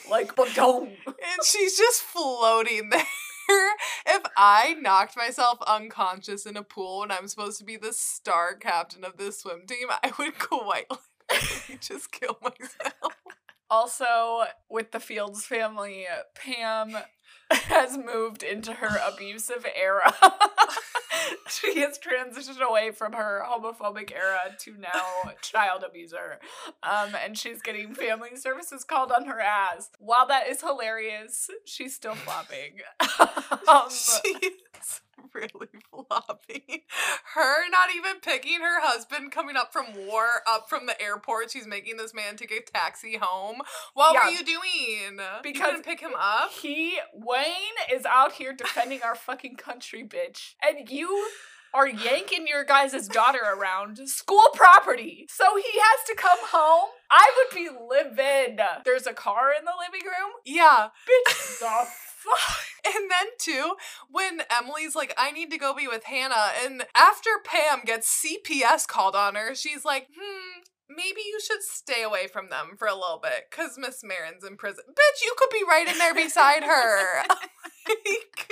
[0.09, 0.89] Like, but don't.
[1.05, 3.03] and she's just floating there.
[4.41, 9.03] I knocked myself unconscious in a pool when I'm supposed to be the star captain
[9.03, 13.17] of this swim team, I would quite likely just kill myself.
[13.69, 16.95] Also, with the Fields family, Pam
[17.51, 20.15] has moved into her abusive era.
[21.49, 26.39] she has transitioned away from her homophobic era to now child abuser.
[26.83, 29.89] Um, and she's getting family services called on her ass.
[29.99, 32.79] While that is hilarious, she's still flopping.
[33.67, 35.01] um, She's
[35.33, 36.85] really floppy.
[37.35, 41.51] Her not even picking her husband coming up from war, up from the airport.
[41.51, 43.61] She's making this man take a taxi home.
[43.93, 44.25] What Yeah.
[44.25, 45.19] were you doing?
[45.19, 46.51] you Because didn't pick him up.
[46.51, 47.53] he, Wayne,
[47.93, 50.53] is out here defending our fucking country, bitch.
[50.61, 51.27] And you
[51.71, 55.27] are yanking your guys' daughter around school property.
[55.29, 56.89] So he has to come home.
[57.11, 58.59] I would be livid.
[58.85, 60.31] There's a car in the living room.
[60.45, 60.89] Yeah.
[61.07, 61.87] Bitch, the?
[62.85, 63.73] And then too,
[64.09, 68.87] when Emily's like, I need to go be with Hannah, and after Pam gets CPS
[68.87, 72.93] called on her, she's like, hmm, maybe you should stay away from them for a
[72.95, 74.85] little bit, cause Miss Marin's in prison.
[74.89, 77.23] Bitch, you could be right in there beside her.
[77.87, 78.47] Like,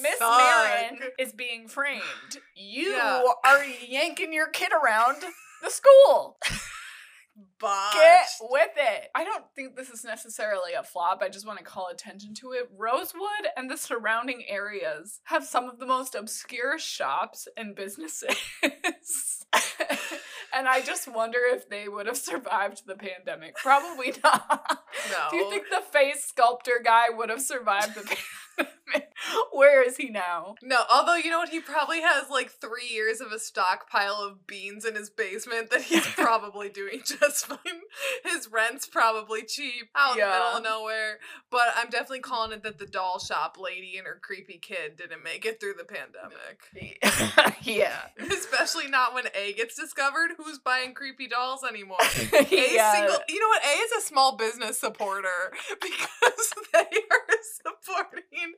[0.00, 0.20] Miss.
[0.20, 2.02] Marin is being framed.
[2.54, 3.22] You Yeah.
[3.44, 5.24] are yanking your kid around
[5.62, 6.38] the school.
[7.58, 7.96] Botched.
[7.96, 9.08] Get with it.
[9.14, 11.20] I don't think this is necessarily a flop.
[11.22, 12.70] I just want to call attention to it.
[12.76, 18.36] Rosewood and the surrounding areas have some of the most obscure shops and businesses.
[20.54, 23.56] and I just wonder if they would have survived the pandemic.
[23.56, 24.78] Probably not.
[25.10, 25.26] No.
[25.30, 28.02] Do you think the face sculptor guy would have survived the
[28.56, 29.13] pandemic?
[29.52, 30.54] Where is he now?
[30.62, 34.46] No, although you know what, he probably has like three years of a stockpile of
[34.46, 37.58] beans in his basement that he's probably doing just fine.
[38.24, 41.18] His rent's probably cheap out in the middle of nowhere.
[41.50, 45.22] But I'm definitely calling it that the doll shop lady and her creepy kid didn't
[45.22, 47.58] make it through the pandemic.
[47.62, 48.06] yeah.
[48.18, 50.32] Especially not when A gets discovered.
[50.38, 51.98] Who's buying creepy dolls anymore?
[52.00, 52.94] A Yeah.
[52.94, 53.62] single, you know what?
[53.64, 58.54] A is a small business supporter because they are supporting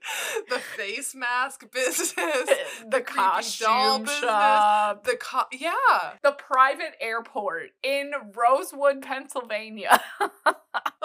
[0.49, 4.21] the face mask business, the doll costume business.
[4.21, 5.05] shop.
[5.05, 6.15] the co- yeah.
[6.23, 10.01] the private airport in Rosewood, Pennsylvania.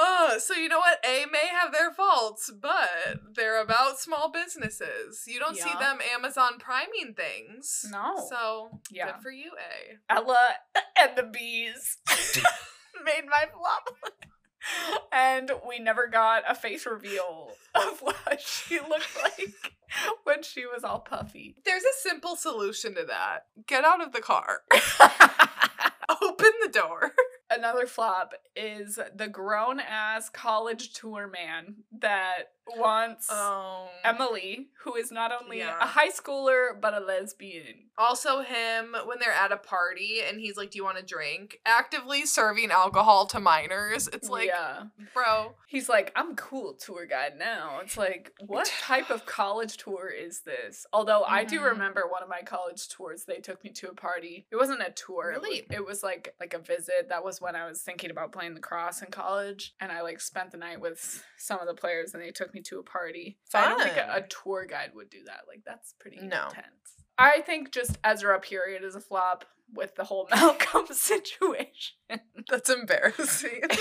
[0.03, 0.97] Uh, so you know what?
[1.05, 2.89] A may have their faults, but
[3.35, 5.23] they're about small businesses.
[5.27, 7.85] You don't see them Amazon priming things.
[7.91, 8.15] No.
[8.29, 9.05] So Yeah.
[9.11, 10.13] good for you, A.
[10.13, 10.55] Ella
[10.99, 11.97] and the bees
[13.05, 13.89] made my flop.
[15.11, 19.73] And we never got a face reveal of what she looked like
[20.23, 21.55] when she was all puffy.
[21.65, 23.47] There's a simple solution to that.
[23.67, 24.61] Get out of the car.
[26.21, 27.11] Open the door.
[27.51, 33.89] Another flop is the grown ass college tour man that wants Oh.
[34.03, 35.77] Emily, who is not only Yeah.
[35.81, 37.89] a high schooler but a lesbian.
[37.97, 41.59] Also, him when they're at a party and he's like, "Do you want a drink?"
[41.65, 44.07] Actively serving alcohol to minors.
[44.07, 44.83] It's like, yeah.
[45.13, 47.79] bro, He's like, I'm cool tour guide now.
[47.81, 50.85] It's like, what type of college tour is this?
[50.91, 51.65] Although I do Mhm.
[51.71, 54.47] remember one of my college tours, they took me to a party.
[54.51, 55.31] It wasn't a tour.
[55.31, 55.65] it was- Really?
[55.71, 57.07] It was like like a visit.
[57.09, 59.73] That was when I was thinking about playing lacrosse in college.
[59.79, 62.61] And I like spent the night with some of the players and they took me
[62.61, 63.37] to a party.
[63.53, 65.41] I don't think a, a tour guide would do that.
[65.47, 66.45] Like that's pretty No.
[66.47, 66.67] intense.
[67.17, 71.95] I think just Ezra period is a flop with the whole Malcolm situation.
[72.49, 73.61] that's embarrassing.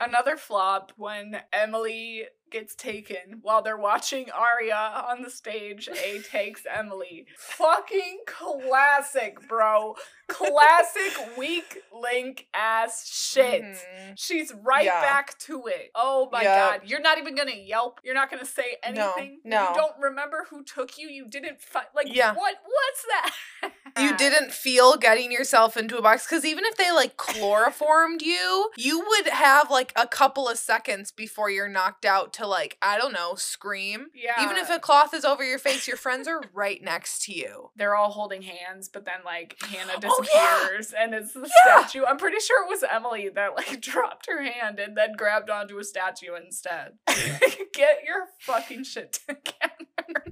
[0.00, 4.74] Another flop when Emily gets taken while they're watching Aria
[5.08, 5.88] on the stage.
[5.88, 7.26] A takes Emily.
[7.36, 9.94] Fucking classic, bro.
[10.26, 13.62] Classic weak link ass shit.
[13.62, 14.14] Mhm.
[14.16, 15.00] She's right Yeah.
[15.00, 15.90] back to it.
[15.94, 16.56] Oh my Yep.
[16.80, 16.88] god.
[16.88, 18.00] You're not even gonna yelp.
[18.02, 19.40] You're not gonna say anything.
[19.44, 19.68] No, no.
[19.68, 21.08] You don't remember who took you.
[21.08, 21.86] You didn't fight.
[21.94, 22.32] Like, Yeah.
[22.34, 22.56] what?
[22.64, 23.30] What's that?
[23.98, 28.70] You didn't feel getting yourself into a box because even if they like chloroformed you,
[28.76, 32.98] you would have like a couple of seconds before you're knocked out to like, I
[32.98, 34.06] don't know, scream.
[34.14, 34.42] Yeah.
[34.44, 37.70] Even if a cloth is over your face, your friends are right next to you.
[37.76, 40.60] they're all holding hands, but then like Hannah Oh, yeah.
[40.68, 41.84] disappears and it's the Yeah.
[41.84, 42.04] statue.
[42.04, 45.78] I'm pretty sure it was Emily that like dropped her hand and then grabbed onto
[45.78, 46.92] a statue instead.
[47.06, 50.29] Get your fucking shit together.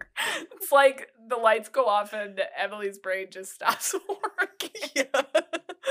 [0.52, 5.06] It's like the lights go off and Emily's brain just stops working.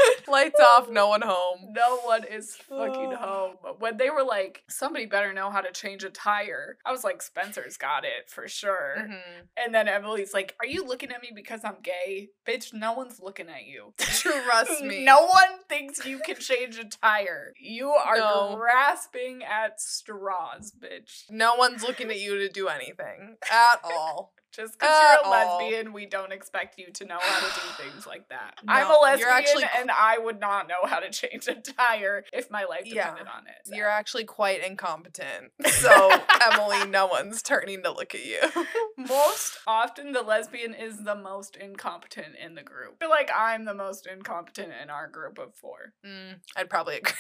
[0.27, 1.71] Lights off, no one home.
[1.71, 3.55] No one is fucking home.
[3.79, 7.21] When they were like, somebody better know how to change a tire, I was like,
[7.21, 8.95] Spencer's got it for sure.
[8.99, 9.19] Mhm.
[9.57, 12.29] And then Emily's like, Are you looking at me because I'm gay?
[12.47, 13.93] Bitch, no one's looking at you.
[13.97, 15.05] Trust me.
[15.05, 17.53] No one thinks you can change a tire.
[17.59, 18.55] You are No.
[18.57, 21.23] grasping at straws, bitch.
[21.29, 24.33] No one's looking at you to do anything at all.
[24.53, 28.07] Just because you're a lesbian, we don't expect you to know how to do things
[28.07, 28.55] like that.
[28.67, 32.49] I'm a lesbian actually and I would not know how to change a tire if
[32.49, 33.09] my life Yeah.
[33.09, 33.67] depended on it.
[33.67, 33.75] so.
[33.75, 35.51] You're actually quite incompetent.
[35.77, 38.39] So, Emily, no one's turning to look at you.
[38.97, 42.95] most often the lesbian is the most incompetent in the group.
[42.99, 45.93] I feel like I'm the most incompetent in our group of four.
[46.05, 47.13] Mm, I'd probably agree.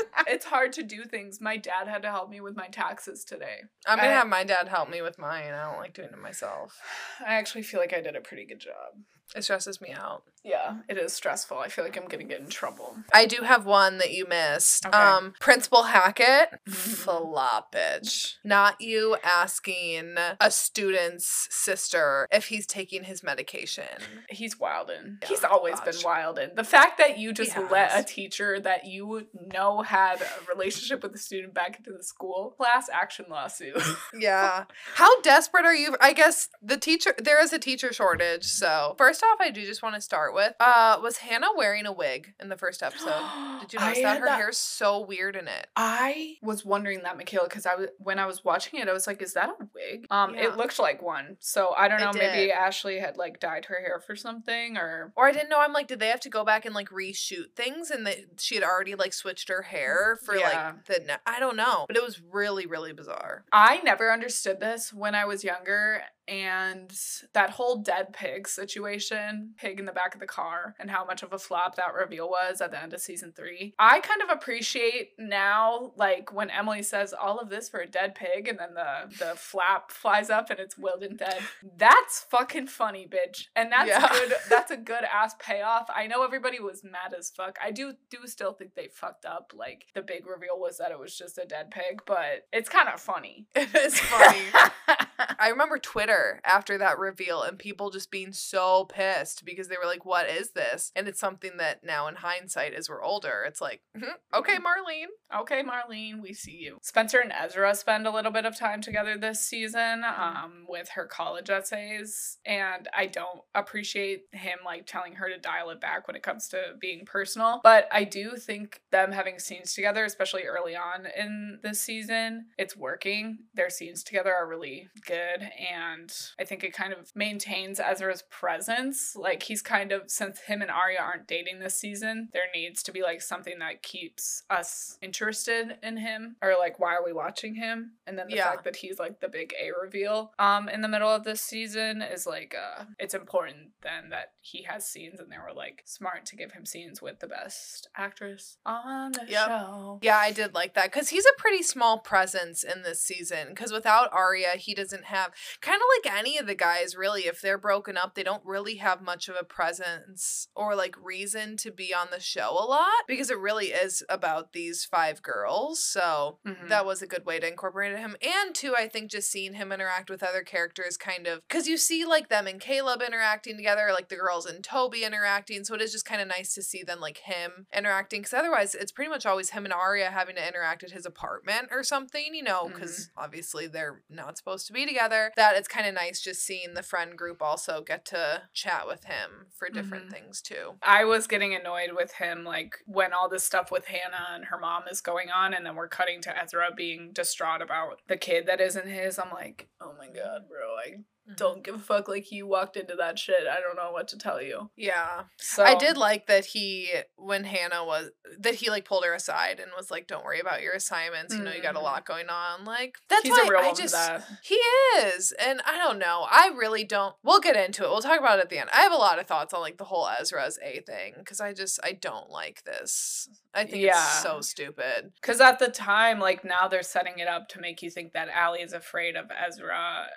[0.26, 1.40] it's hard to do things.
[1.40, 3.62] My dad had to help me with my taxes today.
[3.86, 5.52] I'm gonna I- have my dad help me with mine.
[5.52, 6.78] I don't like doing it myself.
[7.26, 8.94] I actually feel like I did a pretty good job.
[9.34, 10.24] It stresses me out.
[10.44, 11.58] Yeah, it is stressful.
[11.58, 12.96] I feel like I'm gonna get in trouble.
[13.12, 14.84] I do have one that you missed.
[14.86, 14.96] Okay.
[14.96, 17.04] Um, Principal Hackett, Mhm.
[17.04, 18.36] floppage.
[18.44, 23.84] Not you asking a student's sister if he's taking his medication.
[24.28, 25.18] He's wildin'.
[25.22, 25.84] Yeah, He's always gosh.
[25.84, 26.56] been wildin'.
[26.56, 31.14] The fact that you just let a teacher that you know had a relationship with
[31.14, 33.76] a student back into the school class action lawsuit.
[34.14, 34.64] Yeah.
[34.94, 35.96] How desperate are you?
[36.00, 38.44] I guess the teacher there is a teacher shortage.
[38.44, 41.92] So first off, I do just want to start with uh was Hannah wearing a
[41.92, 43.22] wig in the first episode?
[43.60, 45.66] Did you notice that her that- hair's so weird in it?
[45.76, 49.06] I was wondering that, Michaela, because I was when I was watching it, I was
[49.06, 50.44] like, "Is that a wig?" Um, Yeah.
[50.48, 52.12] it looked like one, so I don't know.
[52.14, 52.50] Maybe.
[52.52, 55.60] Ashley had like dyed her hair for something, or Or I didn't know.
[55.60, 57.90] I'm like, did they have to go back and like reshoot things?
[57.90, 60.48] And that she had already like switched her hair for Yeah.
[60.74, 61.04] like the.
[61.06, 63.44] ne- I don't know, but it was really really bizarre.
[63.52, 66.02] I never understood this when I was younger.
[66.28, 66.90] And
[67.34, 71.22] that whole dead pig situation, pig in the back of the car, and how much
[71.22, 73.74] of a flop that reveal was at the end of season three.
[73.78, 78.14] I kind of appreciate now, like when Emily says all of this for a dead
[78.14, 81.40] pig, and then the the flap flies up and it's Wilden dead.
[81.76, 83.46] That's fucking funny, bitch.
[83.56, 84.08] And that's Yeah.
[84.08, 84.32] good.
[84.48, 85.88] That's a good ass payoff.
[85.94, 87.58] I know everybody was mad as fuck.
[87.62, 89.52] I do do still think they fucked up.
[89.54, 92.88] Like the big reveal was that it was just a dead pig, but it's kind
[92.88, 93.46] of funny.
[93.54, 94.42] It is funny.
[95.38, 99.86] I remember Twitter after that reveal and people just being so pissed because they were
[99.86, 103.60] like, "What is this?" And it's something that now in hindsight, as we're older, it's
[103.60, 105.08] like, "Mhm, "Okay, Marlene."
[105.40, 106.78] okay, Marlene, we see you.
[106.82, 111.06] Spencer and Ezra spend a little bit of time together this season um, with her
[111.06, 116.16] college essays, and I don't appreciate him like telling her to dial it back when
[116.16, 117.60] it comes to being personal.
[117.62, 122.76] But I do think them having scenes together, especially early on in this season, it's
[122.76, 123.38] working.
[123.54, 129.14] Their scenes together are really good, and I think it kind of maintains Ezra's presence.
[129.16, 132.92] Like he's kind of since him and Aria aren't dating this season, there needs to
[132.92, 137.54] be like something that keeps us interested in him or like why are we watching
[137.54, 137.92] him?
[138.06, 138.50] And then the Yeah.
[138.50, 142.02] fact that he's like the big A reveal um in the middle of this season
[142.02, 146.26] is like uh it's important then that he has scenes and they were like smart
[146.26, 149.46] to give him scenes with the best actress on the Yep.
[149.48, 149.98] show.
[150.02, 153.48] Yeah, I did like that because he's a pretty small presence in this season.
[153.48, 157.22] Because without Aria, he doesn't have kind of like any of the guys really.
[157.22, 161.56] If they're broken up, they don't really have much of a presence or like reason
[161.58, 165.82] to be on the show a lot because it really is about these five girls.
[165.84, 166.68] So Mhm.
[166.68, 168.16] that was a good way to incorporate him.
[168.20, 171.76] And two, I think just seeing him interact with other characters kind of because you
[171.78, 175.64] see like them and Caleb interacting together, like the girls and Toby interacting.
[175.64, 178.74] So it is just kind of nice to see then like him interacting because otherwise
[178.74, 182.34] it's pretty much always him and Aria having to interact at his apartment or something,
[182.34, 185.32] you know, because obviously they're not supposed to be together.
[185.36, 189.04] That it's kind of nice just seeing the friend group also get to chat with
[189.04, 190.10] him for different Mhm.
[190.10, 190.78] things too.
[190.82, 194.58] I was getting annoyed with him, like when all this stuff with Hannah and her
[194.58, 198.46] mom is going on, and then we're cutting to Ezra being distraught about the kid
[198.46, 199.18] that isn't his.
[199.18, 200.98] I'm like, oh my god, bro, I
[201.36, 202.08] don't give a fuck.
[202.08, 203.46] Like you walked into that shit.
[203.48, 204.70] I don't know what to tell you.
[204.76, 205.22] Yeah.
[205.38, 209.60] So I did like that he when Hannah was that he like pulled her aside
[209.60, 211.32] and was like, "Don't worry about your assignments.
[211.34, 211.84] You know, you got a Mhm.
[211.84, 214.24] lot going on." Like that's He's why a real I just that.
[214.42, 214.56] he
[214.98, 216.26] is, and I don't know.
[216.28, 217.14] I really don't.
[217.22, 217.88] We'll get into it.
[217.90, 218.70] We'll talk about it at the end.
[218.72, 221.52] I have a lot of thoughts on like the whole Ezra's A thing because I
[221.52, 223.28] just I don't like this.
[223.54, 223.90] I think Yeah.
[223.92, 225.12] it's so stupid.
[225.20, 228.28] Because at the time, like now they're setting it up to make you think that
[228.36, 229.71] Ali is afraid of Ezra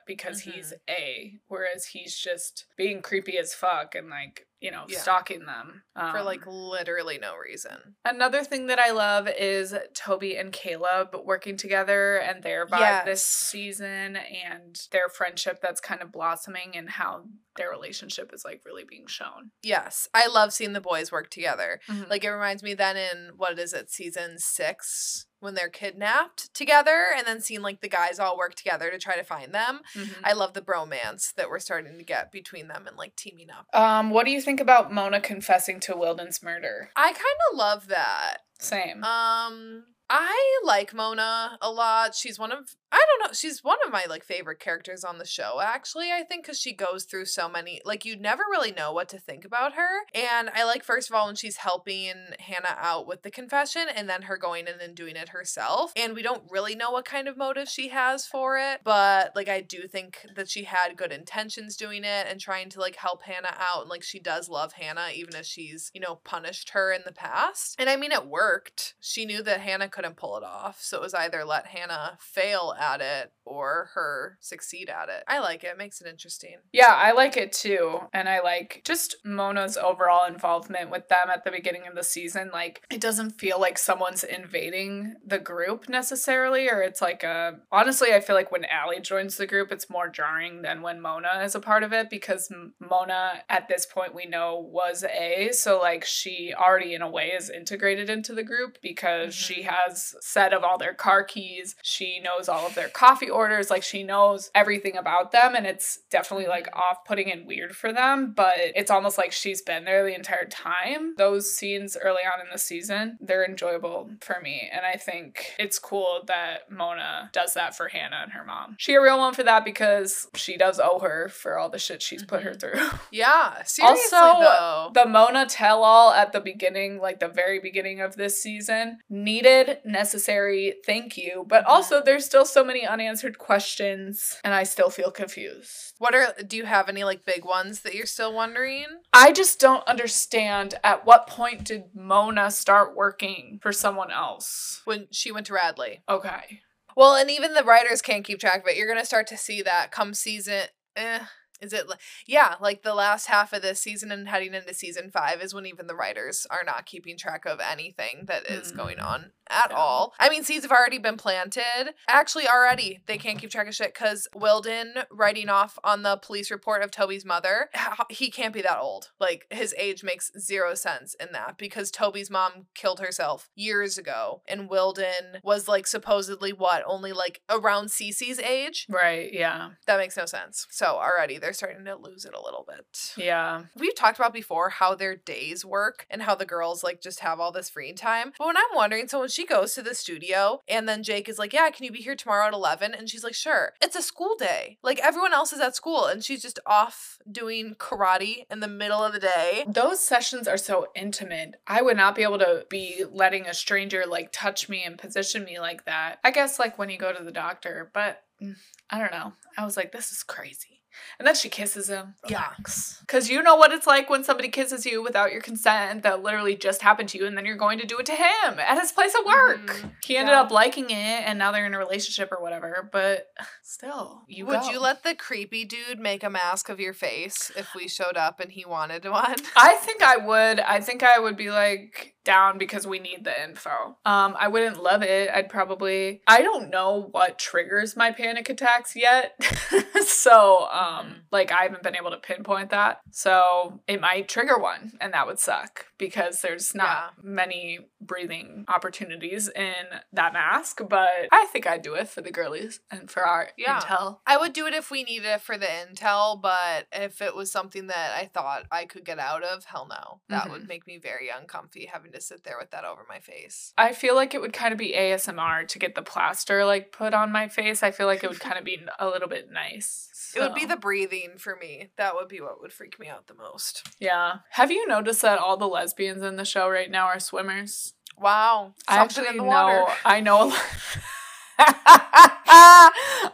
[0.06, 0.92] because he's Mm-hmm.
[1.02, 5.00] A, whereas he's just being creepy as fuck and like, you know, Yeah.
[5.00, 5.84] stalking them.
[5.96, 7.96] for Um, like literally no reason.
[8.04, 13.24] Another thing that I love is Toby and Caleb working together and their vibe this
[13.26, 17.26] season and their friendship that's kind of blossoming and how
[17.58, 19.52] their relationship is like really being shown.
[19.64, 21.80] Yes, I love seeing the boys work together.
[21.88, 26.54] Like Like it reminds me then in what is it, season six, when they're kidnapped
[26.54, 29.80] together, and then seeing like the guys all work together to try to find them.
[30.26, 33.68] I love the bromance that we're starting to get between them and like teaming up.
[33.80, 36.90] um, what do you think about Mona confessing to Wilden's murder?
[36.98, 38.40] I kind of love that.
[38.60, 39.04] Same.
[39.04, 42.14] Um, I like Mona a lot.
[42.16, 43.34] She's one of I don't know.
[43.34, 46.12] She's one of my like favorite characters on the show actually.
[46.12, 49.20] I think cuz she goes through so many like you never really know what to
[49.20, 50.02] think about her.
[50.14, 54.10] And I like first of all when she's helping Hannah out with the confession and
[54.10, 55.92] then her going in and doing it herself.
[55.96, 59.50] And we don't really know what kind of motive she has for it, but like
[59.50, 63.24] I do think that she had good intentions doing it and trying to like help
[63.24, 66.92] Hannah out and like she does love Hannah even if she's, you know, punished her
[66.92, 67.76] in the past.
[67.80, 68.96] And I mean it worked.
[69.00, 70.82] She knew that Hannah couldn't pull it off.
[70.82, 75.24] So it was either let Hannah fail at it or her succeed at it.
[75.28, 75.68] I like it.
[75.68, 76.58] It makes it interesting.
[76.74, 78.00] Yeah, I like it too.
[78.12, 82.50] And I like just Mona's overall involvement with them at the beginning of the season.
[82.52, 87.60] Like, it doesn't feel like someone's invading the group necessarily, or it's like a.
[87.72, 91.42] Honestly, I feel like when Ali joins the group, it's more jarring than when Mona
[91.44, 95.52] is a part of it because Mona, at this point, we know was A.
[95.52, 99.54] So, like, she already, in a way, is integrated into the group because mm-hmm.
[99.54, 101.76] she has set of all their car keys.
[101.84, 103.70] She knows all of their coffee orders.
[103.70, 105.56] Like, she knows everything about them.
[105.56, 109.62] And it's definitely like off putting and weird for them, but it's almost like she's
[109.62, 111.16] been there the entire time.
[111.18, 114.70] Those scenes early on in the season, they're enjoyable for me.
[114.72, 118.76] And I think it's cool that Mona does that for Hannah and her mom.
[118.78, 122.02] She a real one for that because she does owe her for all the shit
[122.02, 122.60] she's put her mm-hmm.
[122.60, 122.90] through.
[123.12, 124.92] Yeah, seriously also, though.
[124.94, 129.78] The Mona tell all at the beginning, like the very beginning of this season, needed,
[129.86, 131.46] necessary, thank you.
[131.48, 135.94] But also there's still so many unanswered questions and I still feel confused.
[135.98, 138.86] What are do you have any like big ones that you're still wondering?
[139.12, 144.82] I just don't understand at what point did Mona start working for someone else?
[144.86, 146.02] When she went to Radley.
[146.08, 146.62] Okay.
[146.96, 148.78] Well, and even the writers can't keep track of it.
[148.78, 150.64] You're gonna start to see that come season.
[150.96, 151.20] Eh,
[151.62, 151.86] is it
[152.28, 155.66] yeah, like the last half of this season and heading into season five is when
[155.66, 158.78] even the writers are not keeping track of anything that is mm.
[158.78, 159.78] going on at yeah.
[159.78, 160.14] all.
[160.20, 161.94] I mean, seeds have already been planted.
[162.08, 166.52] Actually, already they can't keep track of shit because Wilden writing off on the police
[166.52, 167.70] report of Toby's mother,
[168.10, 169.12] he can't be that old.
[169.20, 174.42] Like his age makes zero sense in that because Toby's mom killed herself years ago,
[174.48, 178.88] and Wilden was like supposedly what only like around Cece's age.
[178.90, 179.32] Right.
[179.32, 179.72] Yeah.
[179.88, 180.68] That makes no sense.
[180.70, 183.14] So already they're starting to lose it a little bit.
[183.16, 183.66] Yeah.
[183.76, 187.40] We've talked about before how their days work and how the girls like just have
[187.40, 188.34] all this free time.
[188.40, 191.38] But when I'm wondering, so when she goes to the studio and then Jake is
[191.38, 192.96] like, Yeah, can you be here tomorrow at 11?
[192.96, 193.74] And she's like, Sure.
[193.80, 194.80] It's a school day.
[194.82, 199.04] Like everyone else is at school and she's just off doing karate in the middle
[199.04, 199.66] of the day.
[199.68, 201.58] Those sessions are so intimate.
[201.68, 205.44] I would not be able to be letting a stranger like touch me and position
[205.44, 206.18] me like that.
[206.24, 208.56] I guess like when you go to the doctor, but mm,
[208.90, 209.34] I don't know.
[209.60, 210.82] I was like, This is crazy.
[211.20, 212.16] And then she kisses him.
[212.28, 212.98] Relax.
[213.02, 216.56] Because you know what it's like when somebody kisses you without your consent that literally
[216.56, 218.92] just happened to you, and then you're going to do it to him at his
[218.92, 219.68] place of work.
[219.68, 219.88] Mm-hmm.
[220.04, 220.42] He ended yeah.
[220.42, 220.94] up liking it,
[221.26, 222.90] and now they're in a relationship or whatever.
[222.92, 223.32] But
[223.62, 224.72] still, you would go.
[224.72, 228.40] you let the creepy dude make a mask of your face if we showed up
[228.40, 229.36] and he wanted one?
[229.56, 230.60] I think I would.
[230.60, 233.98] I think I would be like, down because we need the info.
[234.06, 235.30] Um, I wouldn't love it.
[235.34, 239.40] I'd probably I don't know what triggers my panic attacks yet.
[240.06, 241.14] so um mm-hmm.
[241.32, 243.00] like I haven't been able to pinpoint that.
[243.12, 247.24] So it might trigger one and that would suck because there's not yeah.
[247.24, 249.74] many breathing opportunities in
[250.14, 253.80] that mask, but I think I'd do it for the girlies and for our yeah.
[253.80, 254.20] intel.
[254.26, 257.52] I would do it if we needed it for the intel, but if it was
[257.52, 260.22] something that I thought I could get out of, hell no.
[260.30, 260.52] That mm-hmm.
[260.52, 263.74] would make me very uncomfy having to sit there with that over my face.
[263.78, 267.14] I feel like it would kind of be ASMR to get the plaster like put
[267.14, 267.84] on my face.
[267.84, 270.10] I feel like it would kind of be a little bit nice.
[270.14, 270.40] So.
[270.40, 271.92] It would be the breathing for me.
[271.98, 273.88] That would be what would freak me out the most.
[274.00, 274.38] Yeah.
[274.52, 277.94] Have you noticed that all the lesbians in the show right now are swimmers?
[278.18, 278.74] Wow.
[278.88, 280.60] I actually know I know a lot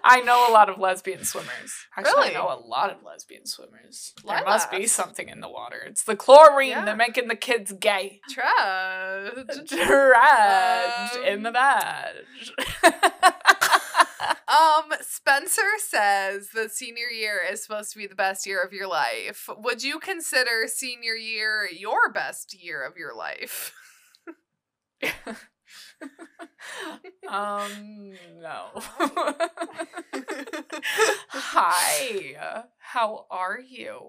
[0.03, 1.73] I know a lot of lesbian swimmers.
[1.97, 2.29] Actually, really?
[2.29, 4.13] I know a lot of lesbian swimmers.
[4.25, 5.77] There must be something in the water.
[5.85, 6.69] It's the chlorine.
[6.69, 6.85] Yeah.
[6.85, 8.21] They're making the kids gay.
[8.29, 9.67] Trudge.
[9.69, 12.51] Trudge um, in the badge.
[14.47, 18.87] um, Spencer says that senior year is supposed to be the best year of your
[18.87, 19.49] life.
[19.57, 23.73] Would you consider senior year your best year of your life?
[27.29, 28.67] um, no.
[31.29, 32.63] hi.
[32.77, 33.99] How are you?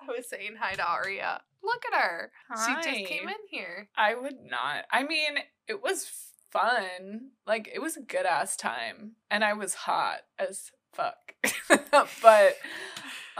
[0.00, 1.42] I was saying hi to Aria.
[1.62, 2.32] Look at her.
[2.48, 2.66] Hi.
[2.66, 3.88] She just came in here.
[3.96, 4.86] I would not.
[4.90, 5.38] I mean,
[5.68, 6.10] it was
[6.50, 7.30] fun.
[7.46, 9.12] Like, it was a good ass time.
[9.30, 11.34] And I was hot as fuck.
[12.22, 12.56] but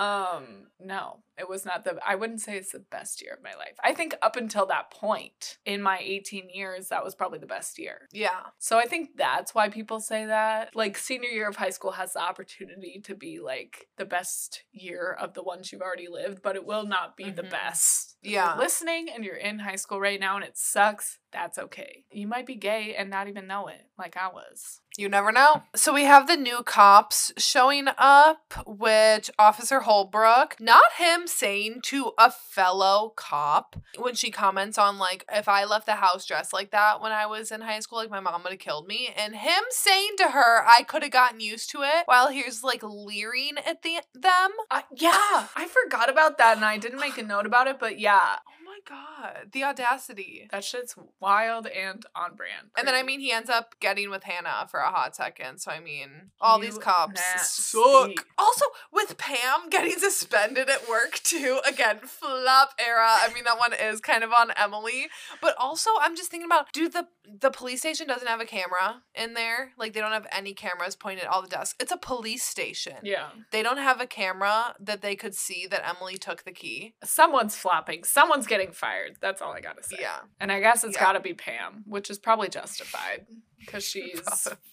[0.00, 0.44] um,
[0.82, 3.76] no, it was not the I wouldn't say it's the best year of my life.
[3.84, 7.78] I think up until that point in my 18 years, that was probably the best
[7.78, 8.08] year.
[8.10, 8.40] Yeah.
[8.58, 10.74] So I think that's why people say that.
[10.74, 15.14] Like senior year of high school has the opportunity to be like the best year
[15.20, 17.36] of the ones you've already lived, but it will not be mm-hmm.
[17.36, 18.16] the best.
[18.22, 18.56] Yeah.
[18.56, 22.04] listening and you're in high school right now and it sucks, that's okay.
[22.10, 24.80] You might be gay and not even know it, like I was.
[24.98, 25.62] You never know.
[25.74, 32.12] So we have the new cops showing up, which Officer Holbrook, not him saying to
[32.18, 36.72] a fellow cop when she comments on like if I left the house dressed like
[36.72, 39.36] that when I was in high school, like my mom would have killed me, and
[39.36, 43.58] him saying to her I could have gotten used to it while he's like leering
[43.64, 44.50] at the them.
[44.70, 47.98] Uh, yeah, I forgot about that and I didn't make a note about it, but
[47.98, 50.48] yeah, Oh my god, the audacity.
[50.50, 52.68] that shit's wild and on brand.
[52.76, 55.58] And then I mean he ends up getting with Hannah for a hot second.
[55.58, 58.26] So I mean all these cops suck.
[58.38, 61.60] Also with Pam getting suspended at work too.
[61.66, 63.08] Again, flop era.
[63.08, 65.08] I mean that one is kind of on Emily.
[65.40, 67.06] But also I'm just thinking about dude the
[67.40, 69.72] the police station doesn't have a camera in there.
[69.78, 71.76] Like they don't have any cameras pointed at all the desks.
[71.80, 72.96] It's a police station.
[73.02, 73.28] Yeah.
[73.52, 76.94] They don't have a camera that they could see that Emily took the key.
[77.04, 78.04] Someone's flopping.
[78.04, 79.16] Someone's getting fired.
[79.20, 79.96] That's all I gotta say.
[80.00, 80.18] Yeah.
[80.38, 81.04] And I guess it's Yeah.
[81.04, 83.26] gotta be Pam, which is probably justified
[83.58, 84.20] because she's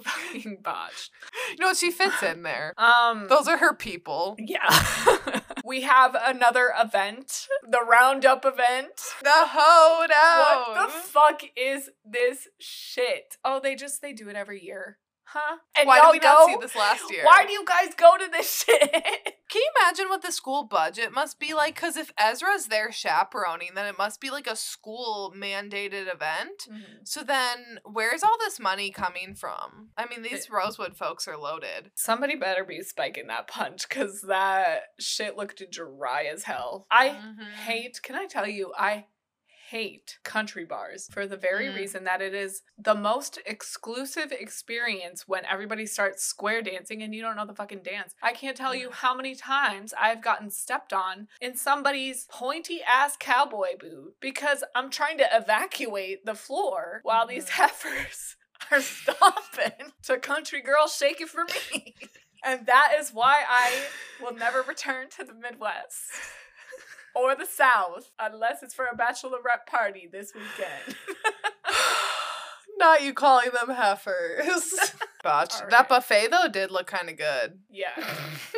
[0.03, 1.11] fucking botched.
[1.51, 1.73] You know?
[1.73, 2.73] She fits in there.
[2.77, 4.35] Um, Those are her people.
[4.39, 5.39] yeah.
[5.65, 9.01] we have another event, the roundup event.
[9.23, 10.69] The hold out.
[10.69, 13.35] What the fuck is this shit?
[13.43, 15.57] Oh, they just they do it every year, huh?
[15.77, 17.23] And Why y'all did we not see this last year?
[17.25, 18.91] Why do you guys go to this shit?
[19.49, 21.75] Can you imagine what the school budget must be like?
[21.75, 26.67] Because if Ezra's there chaperoning, then it must be like a school mandated event.
[27.05, 29.89] So then, where's all this money coming from?
[29.97, 31.91] I mean, these It- Rosewood folks are loaded.
[31.95, 36.85] Somebody better be spiking that punch because that shit looked dry as hell.
[36.91, 37.51] I Mhm.
[37.53, 39.05] hate, can I tell you, I
[39.69, 41.75] hate country bars for the very Mm.
[41.75, 47.21] reason that it is the most exclusive experience when everybody starts square dancing and you
[47.21, 48.13] don't know the fucking dance.
[48.21, 53.17] I can't tell you how many times I've gotten stepped on in somebody's pointy ass
[53.19, 57.49] cowboy boot because I'm trying to evacuate the floor while these Mhm.
[57.59, 58.35] heifers
[58.71, 61.95] are stomping to country girl shake it for me.
[62.43, 63.87] And that is why I
[64.21, 66.11] will never return to the Midwest
[67.17, 70.95] or the South unless it's for a bachelorette party this weekend.
[72.79, 74.93] Not you calling them heifers.
[75.23, 75.55] Botch.
[75.61, 77.59] All That buffet though did look kind of good.
[77.71, 77.89] yeah.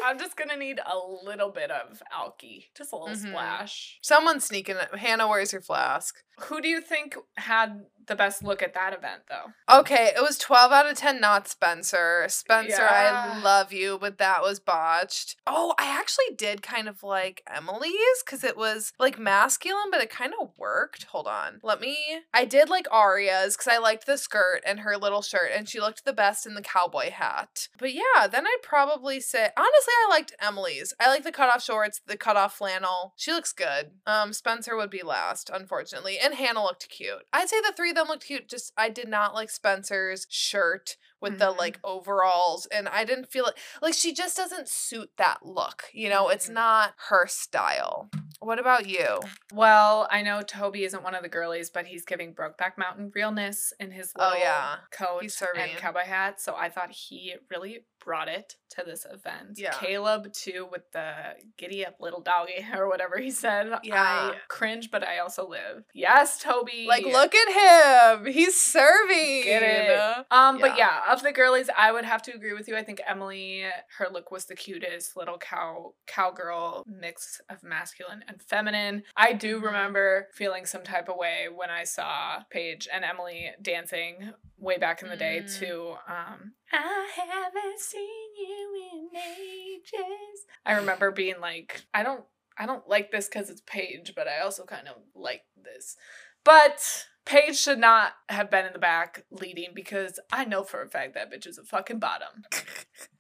[0.04, 3.30] I'm just gonna need a little bit of alky, just a little Mhm.
[3.30, 3.98] splash.
[4.02, 4.94] Someone's sneaking it.
[4.98, 6.16] Hannah, where's your flask?
[6.42, 9.54] Who do you think had the best look at that event though?
[9.80, 12.26] Okay, it was 12 out of 10, not Spencer.
[12.28, 15.38] Spencer, I love you, but that was botched.
[15.48, 17.94] Oh, I actually did kind of like Emily's
[18.26, 21.06] because it was like masculine, but it kind of worked.
[21.06, 21.60] Hold on.
[21.64, 21.98] Let me.
[22.34, 25.80] I did like Aria's because I liked the skirt and her little shirt, and she
[25.80, 27.70] looked the best in the cowboy hat.
[27.78, 30.94] But yeah, then I'd probably say, honestly, I liked Emily's.
[31.00, 33.14] I like the cutoff shorts, the cutoff flannel.
[33.16, 33.92] She looks good.
[34.06, 36.18] Um, Spencer would be last, unfortunately.
[36.18, 37.26] And Hannah looked cute.
[37.32, 38.50] I'd say the three them looked cute.
[38.50, 41.58] Just I did not like Spencer's shirt with the Mhm.
[41.58, 45.86] like overalls and I didn't feel it like she just doesn't suit that look.
[45.94, 46.54] You know, it's Mhm.
[46.54, 48.10] not her style.
[48.42, 49.20] What about you?
[49.54, 53.74] Well, I know Toby isn't one of the girlies, but he's giving Brokeback Mountain realness
[53.80, 54.78] in his Oh, yeah.
[54.92, 55.62] coat He's serving.
[55.62, 56.40] and cowboy hat.
[56.40, 59.58] So I thought he really brought it to this event.
[59.58, 59.72] Yeah.
[59.74, 61.12] Caleb too with the
[61.58, 63.74] giddy up little doggy or whatever he said.
[63.84, 64.02] Yeah.
[64.02, 65.84] I cringe, but I also live.
[65.94, 66.86] Yes, Toby.
[66.88, 68.26] Like look at him.
[68.32, 69.44] He's serving.
[69.44, 70.26] Get it.
[70.32, 71.02] Um, but Yeah.
[71.08, 72.78] yeah, of the girlies, I would have to agree with you.
[72.78, 73.66] I think Emily,
[73.98, 79.04] her look was the cutest little cow cowgirl mix of masculine and feminine.
[79.18, 84.34] I do remember feeling some type of way when I saw Paige and Emily dancing
[84.58, 85.60] way back in the day Mm.
[85.60, 88.08] to um I haven't seen
[88.38, 90.46] you in ages.
[90.66, 92.24] I remember being like, I don't
[92.58, 95.96] I don't like this because it's Paige, but I also kind of like this.
[96.44, 100.90] But Paige should not have been in the back leading because I know for a
[100.90, 102.44] fact that bitch is a fucking bottom.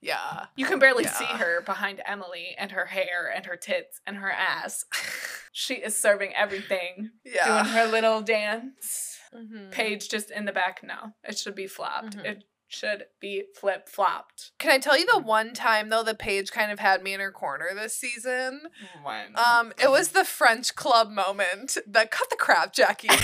[0.00, 0.46] Yeah.
[0.56, 4.30] You can barely see her behind Emily and her hair and her tits and her
[4.30, 4.84] ass.
[5.52, 7.62] she is serving everything, Yeah.
[7.62, 9.18] doing her little dance.
[9.34, 9.70] Mhm.
[9.70, 10.80] Paige just in the back.
[10.82, 12.16] No, it should be flopped.
[12.18, 12.24] Mhm.
[12.24, 14.52] It should be flip flopped.
[14.58, 17.20] Can I tell you the one time though the Paige kind of had me in
[17.20, 18.62] her corner this season?
[19.02, 19.36] When?
[19.36, 21.76] Um, it was the French club moment.
[21.86, 23.08] The cut the crap, Jackie.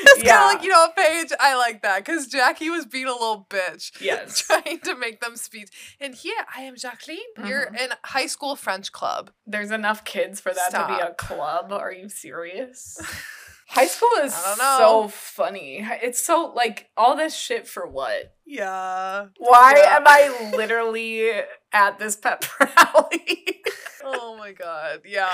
[0.00, 0.48] It's kind Yeah.
[0.48, 4.00] of like, you know, Paige, I like that because Jackie was being a little bitch.
[4.00, 4.38] Yes.
[4.46, 5.68] Trying to make them speak.
[6.00, 7.18] And here, I am Jacqueline.
[7.44, 7.80] You're Mhm.
[7.80, 9.30] in high school French club.
[9.46, 11.72] There's enough kids for that to be a club.
[11.72, 12.98] Are you serious?
[13.68, 14.78] High school is I don't know.
[14.78, 15.86] so funny.
[16.02, 18.34] It's so like all this shit for what?
[18.46, 19.26] Yeah.
[19.38, 19.96] Why Yeah.
[19.96, 21.30] am I literally
[21.72, 23.62] at this pep rally?
[24.08, 25.00] oh my god.
[25.04, 25.28] Yeah.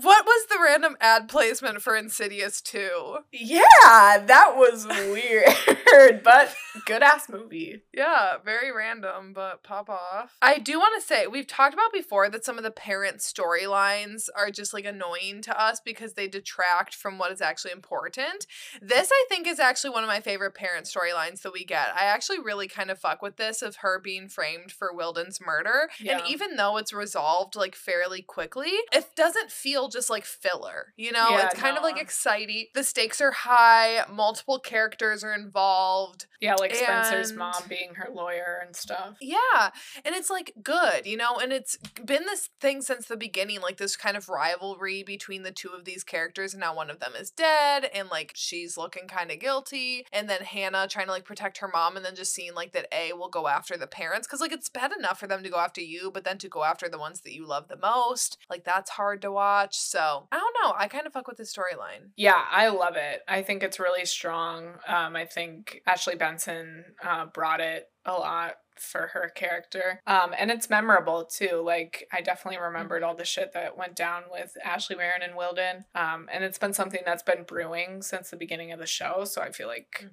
[0.00, 3.18] What was the random ad placement for Insidious 2?
[3.32, 6.54] Yeah, that was weird, but
[6.86, 7.82] good ass movie.
[7.94, 10.36] Yeah, very random, but pop off.
[10.42, 14.28] I do want to say, we've talked about before that some of the parent storylines
[14.36, 18.46] are just like annoying to us because they detract from what is actually important.
[18.82, 21.88] This, I think, is actually one of my favorite parent storylines that we get.
[21.94, 25.69] I actually really kind of fuck with this of her being framed for Wilden's murder.
[26.00, 26.18] Yeah.
[26.18, 30.92] And even though it's resolved like fairly quickly, it doesn't feel just like filler.
[30.96, 32.66] You know, Yeah, it's kind of like exciting.
[32.74, 36.26] The stakes are high, multiple characters are involved.
[36.40, 39.16] Yeah, like Spencer's mom being her lawyer and stuff.
[39.20, 39.70] Yeah.
[40.04, 43.76] And it's like good, you know, and it's been this thing since the beginning, like
[43.76, 46.54] this kind of rivalry between the two of these characters.
[46.54, 50.06] And now one of them is dead, and like she's looking kind of guilty.
[50.12, 52.88] And then Hannah trying to like protect her mom, and then just seeing like that
[52.92, 54.26] A will go after the parents.
[54.26, 56.64] Cause like it's bad enough for them to go after you, but then to go
[56.64, 59.76] after the ones that you love the most, like that's hard to watch.
[59.76, 60.74] So I don't know.
[60.76, 62.10] I kind of fuck with the storyline.
[62.16, 63.22] Yeah, I love it.
[63.28, 64.74] I think it's really strong.
[64.88, 70.00] Um, I think Ashley Benson uh, brought it a lot for her character.
[70.06, 71.62] Um, and it's memorable too.
[71.64, 75.84] Like I definitely remembered all the shit that went down with Ashley Marin and Wilden.
[75.94, 79.24] Um, and it's been something that's been brewing since the beginning of the show.
[79.24, 80.06] So I feel like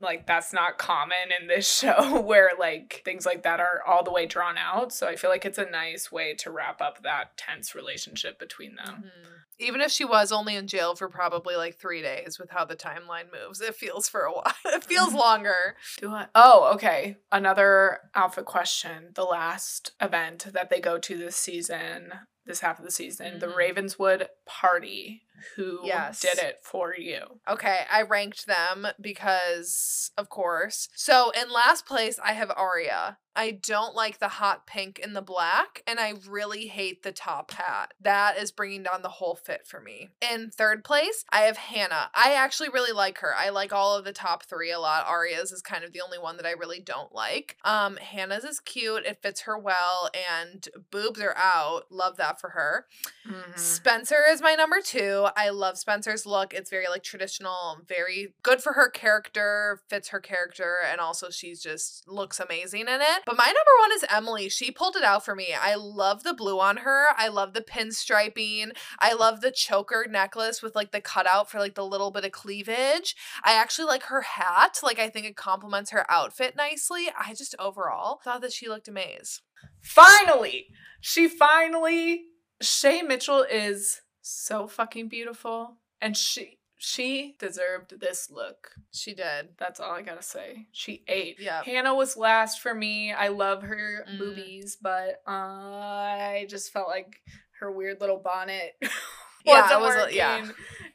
[0.00, 4.12] like that's not common in this show where like things like that are all the
[4.12, 4.92] way drawn out.
[4.92, 8.76] So I feel like it's a nice way to wrap up that tense relationship between
[8.76, 9.04] them.
[9.06, 9.30] Mhm.
[9.60, 12.74] Even if she was only in jail for probably like three days with how the
[12.76, 14.52] timeline moves, it feels for a while.
[14.64, 15.76] It feels longer.
[15.98, 16.26] Do I?
[16.34, 17.16] Oh, okay.
[17.30, 19.10] Another outfit question.
[19.14, 22.12] The last event that they go to this season,
[22.46, 23.56] this half of the season, the Mhm.
[23.56, 25.22] Ravenswood party.
[25.56, 26.20] Who Yes.
[26.20, 27.40] did it for you?
[27.48, 30.88] Okay, I ranked them because, of course.
[30.94, 33.18] So in last place, I have Aria.
[33.36, 37.52] I don't like the hot pink and the black, and I really hate the top
[37.52, 37.94] hat.
[38.00, 40.10] That is bringing down the whole fit for me.
[40.20, 42.10] In third place, I have Hannah.
[42.14, 43.34] I actually really like her.
[43.36, 45.06] I like all of the top three a lot.
[45.08, 47.56] Aria's is kind of the only one that I really don't like.
[47.64, 49.04] Um, Hannah's is cute.
[49.06, 50.10] It fits her well,
[50.40, 51.84] and boobs are out.
[51.90, 52.86] Love that for her.
[53.26, 53.58] Mhm.
[53.58, 55.28] Spencer is my number two.
[55.36, 56.52] I love Spencer's look.
[56.52, 61.62] It's very like traditional, very good for her character, fits her character, and also she's
[61.62, 63.19] just looks amazing in it.
[63.26, 64.48] But my number one is Emily.
[64.48, 65.48] She pulled it out for me.
[65.58, 67.06] I love the blue on her.
[67.16, 68.72] I love the pinstriping.
[68.98, 72.32] I love the choker necklace with like the cutout for like the little bit of
[72.32, 73.16] cleavage.
[73.42, 74.80] I actually like her hat.
[74.82, 77.08] Like I think it complements her outfit nicely.
[77.18, 79.42] I just overall thought that she looked amazing.
[79.82, 80.66] Finally,
[81.00, 82.24] she finally.
[82.62, 88.72] Shay Mitchell is so fucking beautiful, and she she deserved this look.
[88.90, 89.50] She did.
[89.58, 90.66] That's all I gotta say.
[90.72, 91.36] She ate.
[91.38, 91.62] Yeah.
[91.62, 93.12] Hannah was last for me.
[93.12, 94.18] I love her Mm.
[94.18, 97.20] movies, but I just felt like
[97.60, 98.72] her weird little bonnet
[99.44, 100.48] Yeah, wasn't it was uh, a- working, yeah.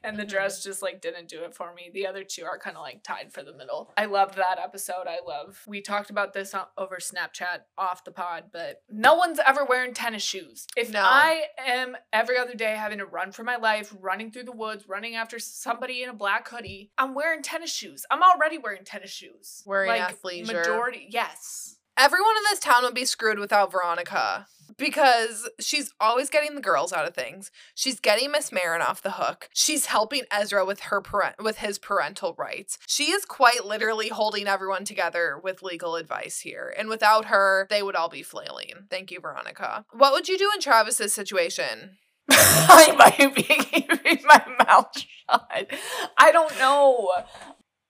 [0.04, 1.90] and the dress just like didn't do it for me.
[1.94, 3.92] The other two are kind of like tied for the middle.
[3.98, 5.08] I loved that episode.
[5.08, 5.60] I love.
[5.68, 9.94] We talked about this o- over Snapchat off the pod, but no one's ever wearing
[9.94, 10.68] tennis shoes.
[10.78, 11.02] If No.
[11.04, 14.88] I am every other day having to run for my life, running through the woods,
[14.88, 18.06] running after somebody in a black hoodie, I'm wearing tennis shoes.
[18.12, 19.64] I'm already wearing tennis shoes.
[19.66, 20.48] Wearing like athleisure.
[20.54, 21.75] majority, yes.
[21.98, 26.92] Everyone in this town would be screwed without Veronica because she's always getting the girls
[26.92, 27.52] out of things.
[27.74, 29.50] She's getting Miss Marin off the hook.
[29.54, 32.78] She's helping Ezra with her parent- with his parental rights.
[32.86, 36.74] She is quite literally holding everyone together with legal advice here.
[36.78, 38.88] And without her, they would all be flailing.
[38.90, 39.86] Thank you, Veronica.
[39.92, 41.98] What would you do in Travis's situation?
[42.30, 45.70] I might be keeping my mouth shut.
[46.18, 47.12] I don't know.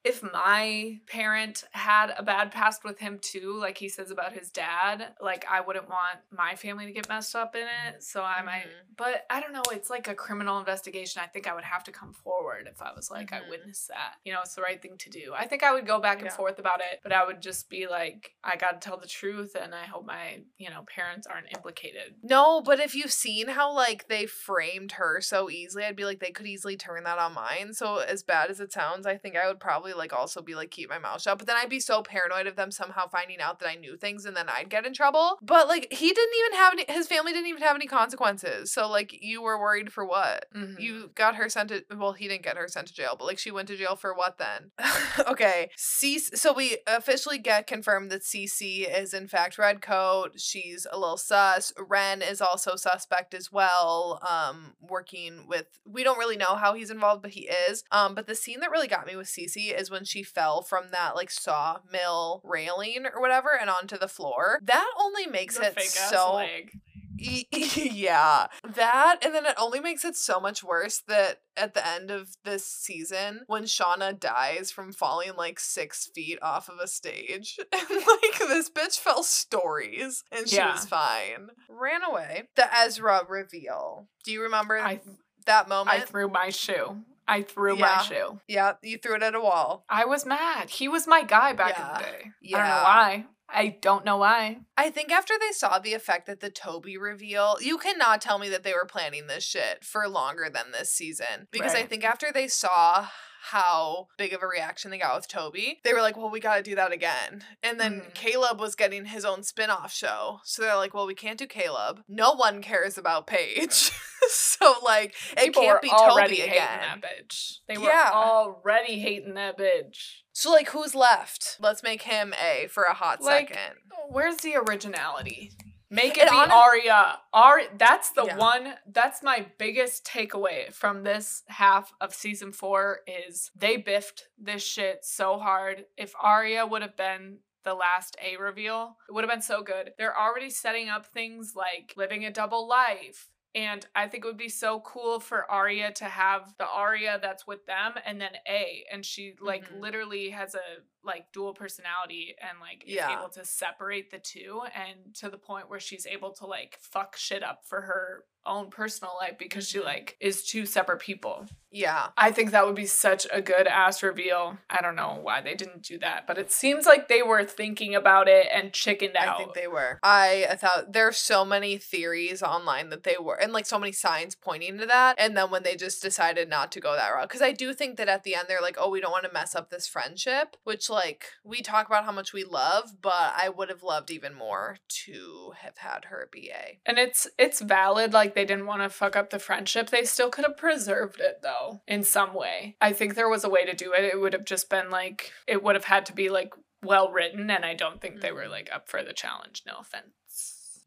[0.05, 4.51] If my parent had a bad past with him too, like he says about his
[4.51, 8.03] dad, like I wouldn't want my family to get messed up in it.
[8.03, 8.95] So I might, Mhm.
[8.97, 9.63] but I don't know.
[9.71, 11.23] It's like a criminal investigation.
[11.23, 13.45] I think I would have to come forward if I was like, Mhm.
[13.47, 14.17] I witnessed that.
[14.23, 15.33] You know, it's the right thing to do.
[15.35, 16.35] I think I would go back and Yeah.
[16.35, 19.55] forth about it, but I would just be like, I got to tell the truth
[19.55, 22.17] and I hope my, you know, parents aren't implicated.
[22.21, 26.19] No, but if you've seen how like they framed her so easily, I'd be like
[26.19, 27.73] they could easily turn that on mine.
[27.73, 30.71] So as bad as it sounds, I think I would probably like also be like
[30.71, 31.37] keep my mouth shut.
[31.37, 34.25] But then I'd be so paranoid of them somehow finding out that I knew things
[34.25, 35.37] and then I'd get in trouble.
[35.41, 38.71] But like he didn't even have any his family didn't even have any consequences.
[38.71, 40.45] So like you were worried for what?
[40.55, 40.79] Mhm.
[40.79, 43.39] You got her sent to well, he didn't get her sent to jail, but like
[43.39, 44.71] she went to jail for what then?
[45.27, 45.69] okay.
[45.77, 50.39] Cece so we officially get confirmed that Cece is in fact Redcoat.
[50.39, 51.73] She's a little sus.
[51.77, 54.19] Wren is also suspect as well.
[54.27, 57.83] Um, working with we don't really know how he's involved, but he is.
[57.91, 60.91] Um, but the scene that really got me with Cece is when she fell from
[60.91, 64.59] that like sawmill railing or whatever and onto the floor.
[64.63, 66.71] That only makes The it so leg.
[67.47, 72.11] Yeah, that, and then it only makes it so much worse that at the end
[72.11, 77.57] of this season, when Shauna dies from falling like six feet off of a stage,
[77.71, 80.73] and like this bitch fell stories and she Yeah.
[80.73, 82.43] was fine, ran away.
[82.55, 84.09] The Ezra reveal.
[84.25, 84.99] Do you remember I
[85.45, 85.97] that moment?
[85.97, 86.97] I threw my shoe.
[87.27, 87.95] I threw Yeah.
[87.97, 88.39] my shoe.
[88.47, 89.83] yeah, you threw it at a wall.
[89.89, 90.69] I was mad.
[90.69, 91.87] He was my guy back Yeah.
[91.87, 92.31] in the day.
[92.41, 92.57] Yeah.
[92.57, 93.25] I don't know why.
[93.47, 94.57] I don't know why.
[94.75, 98.49] I think after they saw the effect that the Toby reveal, you cannot tell me
[98.49, 101.47] that they were planning this shit for longer than this season.
[101.51, 103.07] Because I think after they saw
[103.51, 106.57] how big of a reaction they got with Toby, they were like, well, we got
[106.57, 107.43] to do that again.
[107.63, 108.13] And then Mhm.
[108.13, 110.39] Caleb was getting his own spin off show.
[110.43, 112.01] So they're like, well, we can't do Caleb.
[112.07, 113.91] No one cares about Paige.
[114.29, 117.01] so, like, it People can't were be already Toby hating again.
[117.01, 117.57] that bitch.
[117.67, 118.11] They were Yeah.
[118.13, 120.21] already hating that bitch.
[120.33, 121.57] So, like, who's left?
[121.59, 123.75] Let's make him A for a hot Like, second.
[124.09, 125.51] Where's the originality?
[125.95, 127.21] Make And it be hone- Aria.
[127.33, 128.37] Ari that's the Yeah.
[128.37, 134.63] one that's my biggest takeaway from this half of season 4 is they biffed this
[134.63, 135.85] shit so hard.
[135.97, 139.93] If Aria would have been the last A reveal, it would have been so good.
[139.97, 143.29] They're already setting up things like living a double life.
[143.55, 147.47] And I think it would be so cool for Aria to have the Aria that's
[147.47, 148.85] with them and then A.
[148.91, 149.79] And she like Mhm.
[149.79, 153.17] literally has a like dual personality and like is Yeah.
[153.17, 157.15] able to separate the two and to the point where she's able to like fuck
[157.15, 161.47] shit up for her own personal life because she like is two separate people.
[161.75, 162.07] Yeah.
[162.17, 164.57] I think that would be such a good ass reveal.
[164.69, 167.95] I don't know why they didn't do that, but it seems like they were thinking
[167.95, 169.35] about it and chickened out.
[169.35, 169.99] I think they were.
[170.01, 173.91] I, I thought there's so many theories online that they were, and like so many
[173.91, 175.17] signs pointing to that.
[175.19, 177.97] And then when they just decided not to go that route, because I do think
[177.97, 180.55] that at the end they're like, oh, we don't want to mess up this friendship,
[180.63, 184.33] which like we talk about how much we love, but I would have loved even
[184.33, 186.79] more to have had her be a.
[186.85, 189.89] And it's it's valid like they didn't want to fuck up the friendship.
[189.89, 192.75] They still could have preserved it though in some way.
[192.79, 194.03] I think there was a way to do it.
[194.03, 197.49] It would have just been like it would have had to be like well written
[197.49, 198.49] and I don't think they were Mhm.
[198.51, 199.63] like up for the challenge.
[199.65, 200.13] No offense.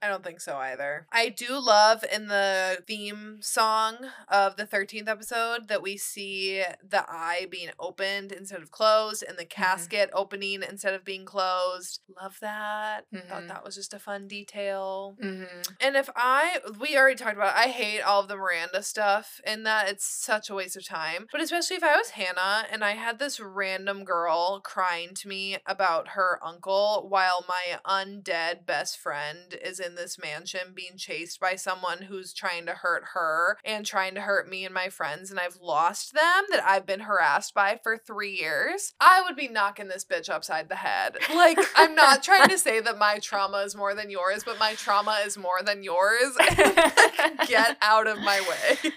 [0.01, 1.07] I don't think so either.
[1.11, 3.96] I do love in the theme song
[4.28, 9.36] of the 13th episode that we see the eye being opened instead of closed and
[9.36, 12.01] the casket opening instead of being closed.
[12.20, 13.07] Love that.
[13.12, 13.49] Thought Mhm.
[13.49, 15.16] that was just a fun detail.
[15.20, 15.62] Mm-hmm.
[15.80, 19.40] And if I, we already talked about it, I hate all of the Miranda stuff
[19.44, 21.26] in that it's such a waste of time.
[21.32, 25.59] But especially if I was Hannah and I had this random girl crying to me
[25.66, 31.57] about her uncle while my undead best friend is in this mansion being chased by
[31.57, 35.39] someone who's trying to hurt her and trying to hurt me and my friends, and
[35.39, 39.89] I've lost them that I've been harassed by for three years, I would be knocking
[39.89, 41.16] this bitch upside the head.
[41.34, 44.74] Like, I'm not trying to say that my trauma is more than yours, but my
[44.74, 46.36] trauma is more than yours.
[47.47, 48.91] Get out of my way.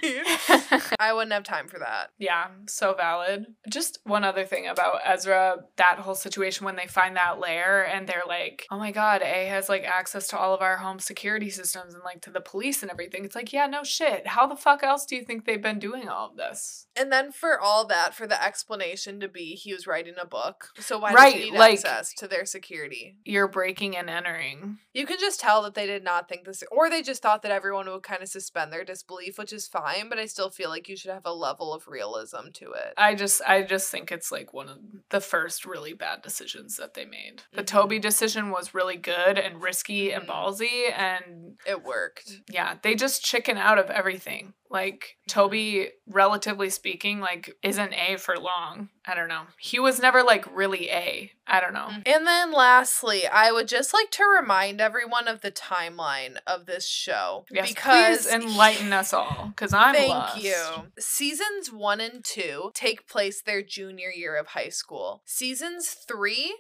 [1.00, 2.12] I wouldn't have time for that.
[2.18, 3.46] Yeah, so valid.
[3.70, 8.08] Just one other thing about Ezra, that whole situation when they find that lair and
[8.08, 11.50] they're like, oh my god, A has like access to all of our home security
[11.50, 13.26] systems and like to the police and everything.
[13.26, 14.28] It's like, yeah, no shit.
[14.28, 16.88] How the fuck else do you think they've been doing all of this?
[16.96, 20.70] And then for all that, for the explanation to be he was writing a book.
[20.80, 23.16] So why Right, does he need like- access to their security?
[23.26, 24.78] You're breaking and entering.
[24.94, 27.52] You can just tell that they did not think this, or they just thought that
[27.52, 30.10] everyone would kind of suspend their disbelief, which is fine.
[30.10, 32.94] But I still feel like you should have a level of realism to it.
[32.98, 34.78] I just I just think it's like one of
[35.10, 37.44] the first really bad decisions that they made.
[37.54, 37.68] The Mhm.
[37.68, 40.28] Toby decision was really good and risky and Mhm.
[40.72, 42.32] Ballsy and It worked.
[42.50, 44.54] yeah, they just chicken out of everything.
[44.70, 48.88] Like Toby, relatively speaking, like isn't A for long.
[49.06, 49.44] I don't know.
[49.60, 51.32] He was never like really A.
[51.46, 51.88] I don't know.
[51.90, 52.04] Mm.
[52.06, 56.88] And then lastly, I would just like to remind everyone of the timeline of this
[56.88, 57.46] show.
[57.52, 60.42] Yes, because please enlighten us all, because I'm Thank lost.
[60.42, 60.56] you.
[60.98, 65.22] Seasons one and two take place their junior year of high school.
[65.26, 66.56] Seasons three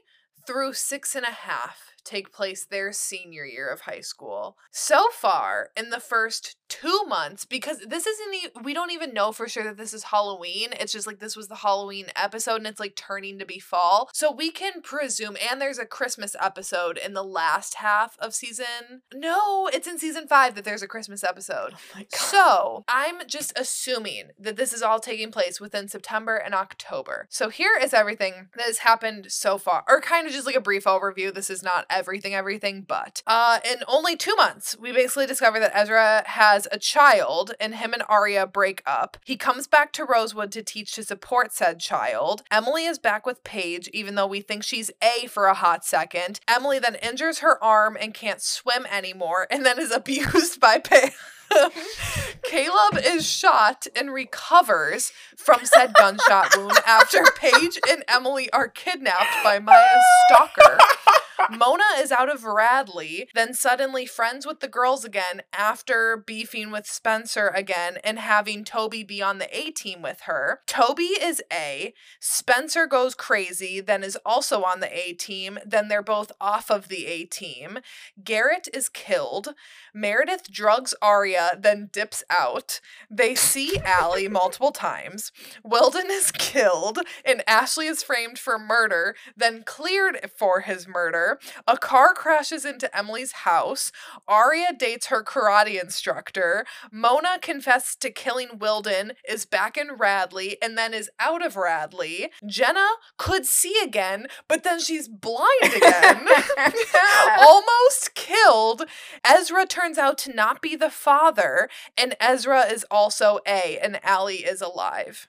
[0.45, 4.58] through six and a half take place their senior year of high school.
[4.72, 9.49] So far, in the first two months, because this isn't, we don't even know for
[9.49, 10.69] sure that this is Halloween.
[10.80, 14.09] It's just like this was the Halloween episode and it's like turning to be fall.
[14.13, 19.01] So we can presume, and there's a Christmas episode in the last half of season.
[19.13, 21.74] No, it's in season five that there's a Christmas episode.
[21.74, 22.17] Oh my god.
[22.17, 27.28] So I'm just assuming that this is all taking place within September and October.
[27.30, 30.61] So here is everything that has happened so far, or kind of just like a
[30.61, 31.34] brief overview.
[31.34, 33.22] This is not everything, everything, but.
[33.28, 37.93] Uh, in only two months, we basically discover that Ezra has a child and him
[37.93, 39.18] and Aria break up.
[39.26, 42.43] He comes back to Rosewood to teach to support said child.
[42.51, 46.39] Emily is back with Paige, even though we think she's A for a hot second.
[46.47, 51.14] Emily then injures her arm and can't swim anymore and then is abused by Paige.
[52.43, 59.43] Caleb is shot and recovers from said gunshot wound after Paige and Emily are kidnapped
[59.43, 60.78] by Maya's stalker.
[61.50, 66.86] Mona is out of Radley, then suddenly friends with the girls again after beefing with
[66.86, 70.62] Spencer again and having Toby be on the A team with her.
[70.68, 71.94] Toby is A.
[72.20, 75.58] Spencer goes crazy, then is also on the A team.
[75.66, 77.80] Then they're both off of the A team.
[78.24, 79.54] Garrett is killed.
[79.94, 82.80] Meredith drugs Aria, then dips out.
[83.10, 85.32] They see Ali multiple times.
[85.64, 91.31] Wilden is killed, and Ashley is framed for murder, then cleared for his murder.
[91.68, 93.92] A car crashes into Emily's house.
[94.28, 96.66] Aria dates her karate instructor.
[96.92, 102.32] Mona confesses to killing Wilden, is back in Radley, and then is out of Radley.
[102.46, 106.28] Jenna could see again, but then she's blind again.
[107.40, 108.84] Almost killed.
[109.24, 114.38] Ezra turns out to not be the father, and Ezra is also A, and Ali
[114.38, 115.28] is alive.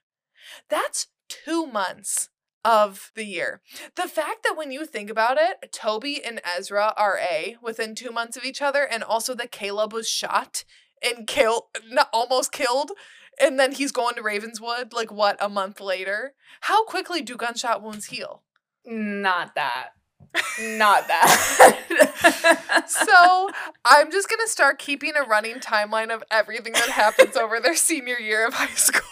[0.68, 2.28] That's two months
[2.64, 3.60] of the year.
[3.96, 8.10] The fact that when you think about it, Toby and Ezra are A within two
[8.10, 10.64] months of each other, and also that Caleb was shot
[11.02, 12.92] and killed, not almost killed,
[13.40, 16.34] and then he's going to Ravenswood, like what, a month later?
[16.62, 18.42] How quickly do gunshot wounds heal?
[18.84, 19.90] Not that.
[20.60, 22.84] Not that.
[22.88, 23.50] so
[23.84, 28.18] I'm just gonna start keeping a running timeline of everything that happens over their senior
[28.18, 29.02] year of high school.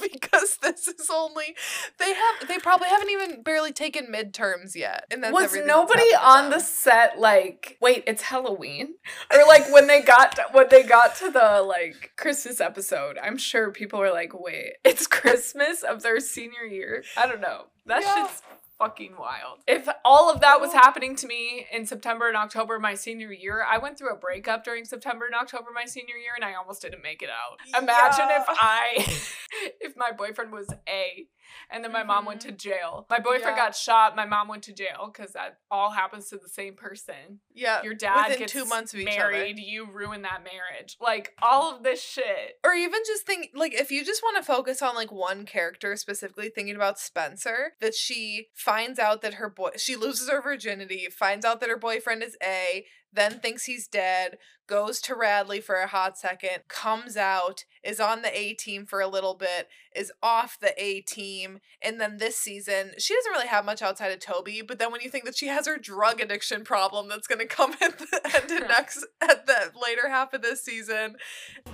[0.12, 1.54] because this is only
[1.98, 6.50] they have they probably haven't even barely taken midterms yet and that's was nobody on
[6.50, 8.94] the set like wait it's halloween?
[9.32, 13.70] Or like when they got when they got to the like christmas episode i'm sure
[13.70, 17.02] people were like wait it's christmas of their senior year?
[17.16, 17.66] I don't know.
[17.86, 18.26] That Yeah.
[18.26, 18.42] shit's
[18.78, 19.60] fucking wild.
[19.66, 23.64] If all of that was happening to me in september and october my senior year
[23.68, 26.82] i went through a breakup during september and october my senior year and i almost
[26.82, 27.82] didn't make it out.
[27.82, 28.94] Imagine if i
[29.80, 31.26] if my boyfriend was a
[31.70, 33.06] and then my mom went to jail.
[33.10, 33.50] My boyfriend Mm-hmm.
[33.50, 33.66] Yeah.
[33.66, 34.16] got shot.
[34.16, 37.40] My mom went to jail because that all happens to the same person.
[37.54, 39.52] yeah Your dad within gets two months of each married.
[39.52, 40.96] other You ruin that marriage.
[41.00, 42.58] Like all of this shit.
[42.64, 45.96] or even just think like if you just want to focus on like one character
[45.96, 51.08] specifically thinking about spencer that she finds out that her boy she loses her virginity
[51.10, 52.84] finds out that her boyfriend is a
[53.14, 58.22] then thinks he's dead goes to radley for a hot second comes out is on
[58.22, 62.36] the a team for a little bit is off the a team and then this
[62.36, 65.36] season she doesn't really have much outside of toby but then when you think that
[65.36, 69.06] she has her drug addiction problem that's going to come at the end of next
[69.20, 71.16] at the later half of this season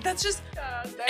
[0.02, 0.42] that's just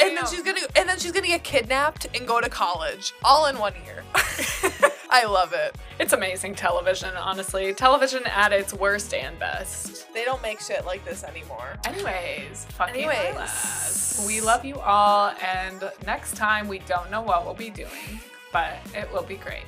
[0.02, 3.46] and then she's gonna and then she's gonna get kidnapped and go to college all
[3.46, 4.04] in one year.
[5.12, 5.76] I love it.
[5.98, 7.74] It's amazing television, honestly.
[7.74, 10.12] Television at its worst and best.
[10.14, 11.76] They don't make shit like this anymore.
[11.84, 13.34] Anyways, fucking Anyways.
[13.34, 14.26] Lilas.
[14.26, 18.20] We love you all, and next time we don't know what we'll be doing,
[18.52, 19.64] but it will be great.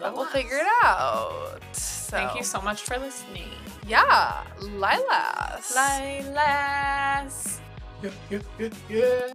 [0.00, 1.60] But we'll figure it out.
[1.72, 3.50] So, Thank you so much for listening.
[3.86, 5.72] Yeah, Lilas.
[5.76, 7.60] Lilas.
[8.02, 9.32] Yeah, yeah, yeah, yeah.